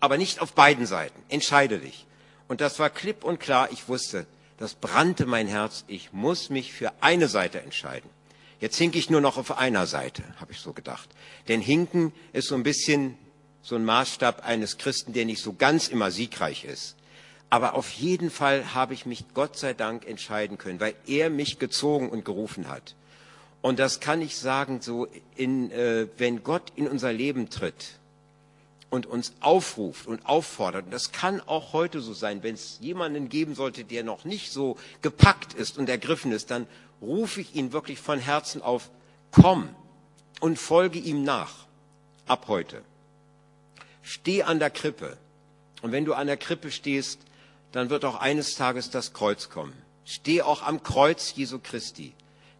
Aber 0.00 0.18
nicht 0.18 0.42
auf 0.42 0.52
beiden 0.52 0.84
Seiten. 0.84 1.22
Entscheide 1.30 1.78
dich. 1.78 2.06
Und 2.48 2.60
das 2.60 2.78
war 2.78 2.90
klipp 2.90 3.24
und 3.24 3.40
klar. 3.40 3.70
Ich 3.72 3.88
wusste, 3.88 4.26
das 4.58 4.74
brannte 4.74 5.24
mein 5.24 5.46
Herz. 5.46 5.84
Ich 5.88 6.12
muss 6.12 6.50
mich 6.50 6.74
für 6.74 6.92
eine 7.00 7.28
Seite 7.28 7.62
entscheiden. 7.62 8.10
Jetzt 8.60 8.76
hinke 8.76 8.98
ich 8.98 9.08
nur 9.10 9.20
noch 9.20 9.38
auf 9.38 9.58
einer 9.58 9.86
Seite, 9.86 10.22
habe 10.38 10.52
ich 10.52 10.58
so 10.58 10.72
gedacht. 10.72 11.08
Denn 11.48 11.60
Hinken 11.60 12.12
ist 12.32 12.48
so 12.48 12.54
ein 12.54 12.62
bisschen 12.62 13.16
so 13.62 13.74
ein 13.74 13.84
Maßstab 13.84 14.44
eines 14.44 14.78
Christen, 14.78 15.12
der 15.12 15.24
nicht 15.24 15.42
so 15.42 15.54
ganz 15.54 15.88
immer 15.88 16.10
siegreich 16.10 16.64
ist. 16.64 16.96
Aber 17.48 17.74
auf 17.74 17.90
jeden 17.90 18.30
Fall 18.30 18.74
habe 18.74 18.94
ich 18.94 19.06
mich 19.06 19.24
Gott 19.34 19.56
sei 19.58 19.74
Dank 19.74 20.06
entscheiden 20.06 20.56
können, 20.56 20.78
weil 20.78 20.94
er 21.06 21.30
mich 21.30 21.58
gezogen 21.58 22.08
und 22.08 22.24
gerufen 22.24 22.68
hat. 22.68 22.94
Und 23.62 23.78
das 23.78 24.00
kann 24.00 24.22
ich 24.22 24.36
sagen, 24.36 24.80
so 24.80 25.08
in, 25.36 25.70
äh, 25.70 26.06
wenn 26.16 26.42
Gott 26.42 26.72
in 26.76 26.86
unser 26.88 27.12
Leben 27.12 27.50
tritt 27.50 27.99
und 28.90 29.06
uns 29.06 29.32
aufruft 29.40 30.06
und 30.06 30.26
auffordert, 30.26 30.86
und 30.86 30.90
das 30.90 31.12
kann 31.12 31.40
auch 31.40 31.72
heute 31.72 32.00
so 32.00 32.12
sein, 32.12 32.42
wenn 32.42 32.54
es 32.54 32.78
jemanden 32.80 33.28
geben 33.28 33.54
sollte, 33.54 33.84
der 33.84 34.02
noch 34.02 34.24
nicht 34.24 34.52
so 34.52 34.76
gepackt 35.00 35.54
ist 35.54 35.78
und 35.78 35.88
ergriffen 35.88 36.32
ist, 36.32 36.50
dann 36.50 36.66
rufe 37.00 37.40
ich 37.40 37.54
ihn 37.54 37.72
wirklich 37.72 38.00
von 38.00 38.18
Herzen 38.18 38.62
auf, 38.62 38.90
komm 39.30 39.68
und 40.40 40.58
folge 40.58 40.98
ihm 40.98 41.22
nach, 41.22 41.66
ab 42.26 42.46
heute. 42.48 42.82
Steh 44.02 44.42
an 44.42 44.58
der 44.58 44.70
Krippe. 44.70 45.16
Und 45.82 45.92
wenn 45.92 46.04
du 46.04 46.14
an 46.14 46.26
der 46.26 46.36
Krippe 46.36 46.70
stehst, 46.70 47.20
dann 47.72 47.90
wird 47.90 48.04
auch 48.04 48.16
eines 48.16 48.56
Tages 48.56 48.90
das 48.90 49.12
Kreuz 49.12 49.48
kommen. 49.48 49.72
Steh 50.04 50.42
auch 50.42 50.62
am 50.62 50.82
Kreuz 50.82 51.32
Jesu 51.34 51.60
Christi 51.62 52.12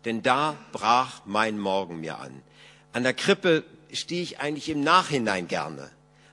denn 0.05 0.23
da 0.23 0.57
brach 0.73 1.23
mein 1.25 1.59
Morgen 1.59 2.01
mir 2.01 2.19
an. 2.19 2.43
An 2.93 3.03
der 3.03 3.15
Krippe 3.15 3.65
stehe 3.93 4.23
ich 4.23 4.41
eigentlich 4.41 4.69
im 4.69 4.83
Nachhinein 4.83 5.49
gerne. 5.49 5.91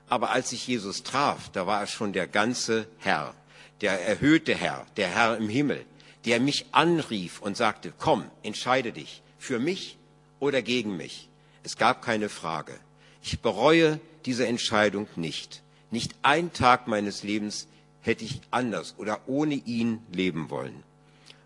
Aber 0.08 0.30
als 0.30 0.52
ich 0.52 0.66
Jesus 0.66 1.02
traf, 1.02 1.50
da 1.52 1.66
war 1.66 1.80
er 1.80 1.86
schon 1.86 2.12
der 2.12 2.26
ganze 2.26 2.86
Herr, 2.98 3.34
der 3.80 4.00
erhöhte 4.06 4.54
Herr, 4.54 4.86
der 4.96 5.08
Herr 5.08 5.36
im 5.36 5.48
Himmel, 5.48 5.84
der 6.24 6.40
mich 6.40 6.66
anrief 6.72 7.40
und 7.40 7.56
sagte, 7.56 7.92
komm, 7.96 8.24
entscheide 8.42 8.92
dich, 8.92 9.22
für 9.38 9.58
mich 9.58 9.98
oder 10.40 10.62
gegen 10.62 10.96
mich. 10.96 11.28
Es 11.62 11.76
gab 11.76 12.02
keine 12.02 12.28
Frage. 12.28 12.74
Ich 13.22 13.40
bereue 13.40 14.00
diese 14.24 14.46
Entscheidung 14.46 15.06
nicht. 15.16 15.62
Nicht 15.90 16.14
ein 16.22 16.52
Tag 16.52 16.86
meines 16.86 17.22
Lebens 17.22 17.66
hätte 18.00 18.24
ich 18.24 18.40
anders 18.50 18.94
oder 18.98 19.20
ohne 19.26 19.54
ihn 19.54 20.00
leben 20.12 20.50
wollen. 20.50 20.82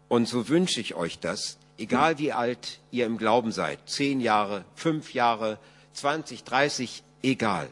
Und 0.08 0.28
so 0.28 0.48
wünsche 0.48 0.80
ich 0.80 0.94
euch 0.94 1.18
das, 1.18 1.58
egal 1.78 2.18
wie 2.18 2.32
alt 2.32 2.80
ihr 2.90 3.06
im 3.06 3.18
Glauben 3.18 3.52
seid, 3.52 3.78
zehn 3.88 4.20
Jahre, 4.20 4.64
fünf 4.74 5.14
Jahre, 5.14 5.58
20, 5.94 6.44
30, 6.44 7.02
egal. 7.22 7.68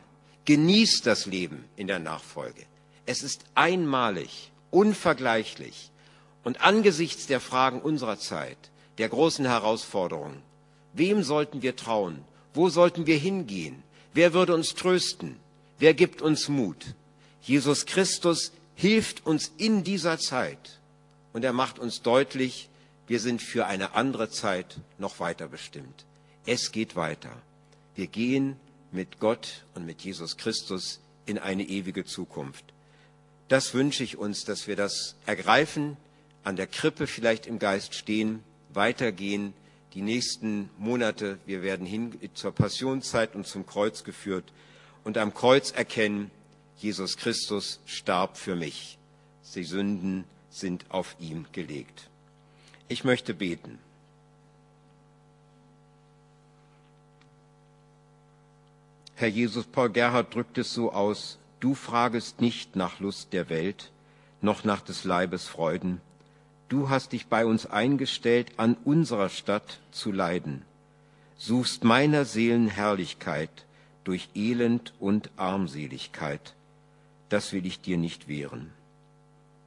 Genießt 0.50 1.06
das 1.06 1.26
Leben 1.26 1.64
in 1.76 1.86
der 1.86 2.00
Nachfolge. 2.00 2.66
Es 3.06 3.22
ist 3.22 3.44
einmalig, 3.54 4.50
unvergleichlich. 4.72 5.92
Und 6.42 6.60
angesichts 6.60 7.28
der 7.28 7.38
Fragen 7.38 7.80
unserer 7.80 8.18
Zeit, 8.18 8.58
der 8.98 9.08
großen 9.08 9.44
Herausforderungen, 9.44 10.42
wem 10.92 11.22
sollten 11.22 11.62
wir 11.62 11.76
trauen? 11.76 12.24
Wo 12.52 12.68
sollten 12.68 13.06
wir 13.06 13.16
hingehen? 13.16 13.84
Wer 14.12 14.32
würde 14.32 14.52
uns 14.52 14.74
trösten? 14.74 15.36
Wer 15.78 15.94
gibt 15.94 16.20
uns 16.20 16.48
Mut? 16.48 16.96
Jesus 17.42 17.86
Christus 17.86 18.50
hilft 18.74 19.24
uns 19.24 19.52
in 19.56 19.84
dieser 19.84 20.18
Zeit 20.18 20.80
und 21.32 21.44
er 21.44 21.52
macht 21.52 21.78
uns 21.78 22.02
deutlich, 22.02 22.68
wir 23.06 23.20
sind 23.20 23.40
für 23.40 23.66
eine 23.68 23.94
andere 23.94 24.30
Zeit 24.30 24.80
noch 24.98 25.20
weiter 25.20 25.46
bestimmt. 25.46 26.06
Es 26.44 26.72
geht 26.72 26.96
weiter. 26.96 27.30
Wir 27.94 28.08
gehen 28.08 28.56
mit 28.92 29.20
Gott 29.20 29.64
und 29.74 29.86
mit 29.86 30.02
Jesus 30.02 30.36
Christus 30.36 31.00
in 31.26 31.38
eine 31.38 31.64
ewige 31.64 32.04
Zukunft. 32.04 32.64
Das 33.48 33.74
wünsche 33.74 34.04
ich 34.04 34.16
uns, 34.16 34.44
dass 34.44 34.66
wir 34.66 34.76
das 34.76 35.16
ergreifen, 35.26 35.96
an 36.44 36.56
der 36.56 36.66
Krippe 36.66 37.06
vielleicht 37.06 37.46
im 37.46 37.58
Geist 37.58 37.94
stehen, 37.94 38.42
weitergehen, 38.72 39.52
die 39.94 40.02
nächsten 40.02 40.70
Monate, 40.78 41.38
wir 41.46 41.62
werden 41.62 41.84
hin 41.84 42.18
zur 42.34 42.52
Passionszeit 42.52 43.34
und 43.34 43.46
zum 43.46 43.66
Kreuz 43.66 44.04
geführt 44.04 44.44
und 45.02 45.18
am 45.18 45.34
Kreuz 45.34 45.72
erkennen, 45.72 46.30
Jesus 46.78 47.16
Christus 47.16 47.80
starb 47.86 48.36
für 48.36 48.54
mich. 48.54 48.98
Die 49.54 49.64
Sünden 49.64 50.24
sind 50.50 50.84
auf 50.90 51.16
ihm 51.18 51.46
gelegt. 51.52 52.08
Ich 52.88 53.02
möchte 53.04 53.34
beten. 53.34 53.78
Herr 59.20 59.28
Jesus, 59.28 59.66
Paul 59.66 59.90
Gerhard 59.90 60.34
drückt 60.34 60.56
es 60.56 60.72
so 60.72 60.92
aus, 60.92 61.36
du 61.60 61.74
fragest 61.74 62.40
nicht 62.40 62.74
nach 62.74 63.00
Lust 63.00 63.34
der 63.34 63.50
Welt, 63.50 63.92
noch 64.40 64.64
nach 64.64 64.80
des 64.80 65.04
Leibes 65.04 65.46
Freuden. 65.46 66.00
Du 66.70 66.88
hast 66.88 67.12
dich 67.12 67.26
bei 67.26 67.44
uns 67.44 67.66
eingestellt, 67.66 68.52
an 68.56 68.78
unserer 68.82 69.28
Stadt 69.28 69.80
zu 69.90 70.10
leiden, 70.10 70.62
suchst 71.36 71.84
meiner 71.84 72.24
Seelen 72.24 72.68
Herrlichkeit 72.68 73.66
durch 74.04 74.30
Elend 74.34 74.94
und 74.98 75.28
Armseligkeit. 75.36 76.54
Das 77.28 77.52
will 77.52 77.66
ich 77.66 77.82
dir 77.82 77.98
nicht 77.98 78.26
wehren. 78.26 78.72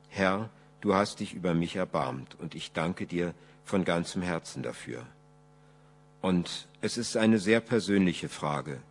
Herr, 0.10 0.50
du 0.82 0.96
hast 0.96 1.20
dich 1.20 1.36
über 1.36 1.54
mich 1.54 1.76
erbarmt 1.76 2.36
und 2.40 2.56
ich 2.56 2.72
danke 2.72 3.06
dir 3.06 3.36
von 3.66 3.86
ganzem 3.86 4.24
Herzen 4.24 4.64
dafür. 4.64 5.06
Und 6.24 6.68
es 6.82 6.98
ist 6.98 7.18
eine 7.18 7.38
sehr 7.38 7.60
persönliche 7.60 8.30
Frage 8.30 8.82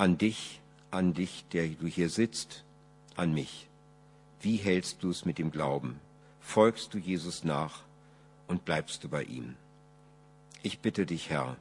an 0.00 0.16
dich, 0.16 0.62
an 0.90 1.12
dich, 1.12 1.44
der 1.52 1.68
du 1.68 1.86
hier 1.86 2.08
sitzt, 2.08 2.64
an 3.16 3.34
mich. 3.34 3.68
Wie 4.40 4.56
hältst 4.56 5.02
du 5.02 5.10
es 5.10 5.26
mit 5.26 5.36
dem 5.36 5.50
Glauben? 5.50 6.00
Folgst 6.40 6.94
du 6.94 6.98
Jesus 6.98 7.44
nach 7.44 7.82
und 8.48 8.64
bleibst 8.64 9.04
du 9.04 9.10
bei 9.10 9.24
ihm? 9.24 9.56
Ich 10.62 10.78
bitte 10.78 11.04
dich, 11.04 11.28
Herr, 11.28 11.58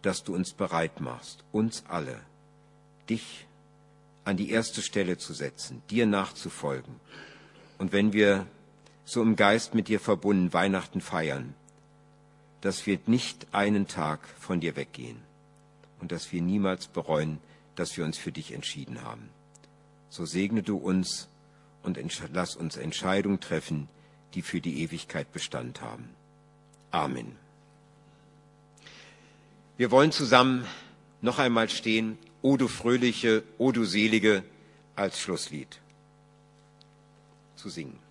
dass 0.00 0.24
du 0.24 0.34
uns 0.34 0.54
bereit 0.54 1.02
machst, 1.02 1.44
uns 1.52 1.84
alle, 1.86 2.22
dich 3.10 3.46
an 4.24 4.38
die 4.38 4.48
erste 4.48 4.80
Stelle 4.80 5.18
zu 5.18 5.34
setzen, 5.34 5.82
dir 5.90 6.06
nachzufolgen. 6.06 6.94
Und 7.76 7.92
wenn 7.92 8.14
wir 8.14 8.46
so 9.04 9.20
im 9.20 9.36
Geist 9.36 9.74
mit 9.74 9.88
dir 9.88 10.00
verbunden 10.00 10.54
Weihnachten 10.54 11.02
feiern, 11.02 11.52
dass 12.62 12.86
wir 12.86 12.98
nicht 13.04 13.46
einen 13.52 13.88
Tag 13.88 14.26
von 14.40 14.60
dir 14.60 14.74
weggehen 14.74 15.18
und 16.00 16.12
dass 16.12 16.32
wir 16.32 16.40
niemals 16.40 16.86
bereuen, 16.86 17.40
dass 17.76 17.96
wir 17.96 18.04
uns 18.04 18.18
für 18.18 18.32
dich 18.32 18.52
entschieden 18.52 19.02
haben. 19.02 19.28
So 20.08 20.26
segne 20.26 20.62
du 20.62 20.76
uns 20.76 21.28
und 21.82 21.98
lass 22.32 22.56
uns 22.56 22.76
Entscheidungen 22.76 23.40
treffen, 23.40 23.88
die 24.34 24.42
für 24.42 24.60
die 24.60 24.82
Ewigkeit 24.82 25.32
Bestand 25.32 25.80
haben. 25.80 26.08
Amen. 26.90 27.36
Wir 29.76 29.90
wollen 29.90 30.12
zusammen 30.12 30.66
noch 31.20 31.38
einmal 31.38 31.68
stehen, 31.68 32.18
O 32.42 32.56
du 32.56 32.68
fröhliche, 32.68 33.42
O 33.58 33.72
du 33.72 33.84
selige, 33.84 34.44
als 34.96 35.18
Schlusslied 35.18 35.80
zu 37.56 37.68
singen. 37.68 38.03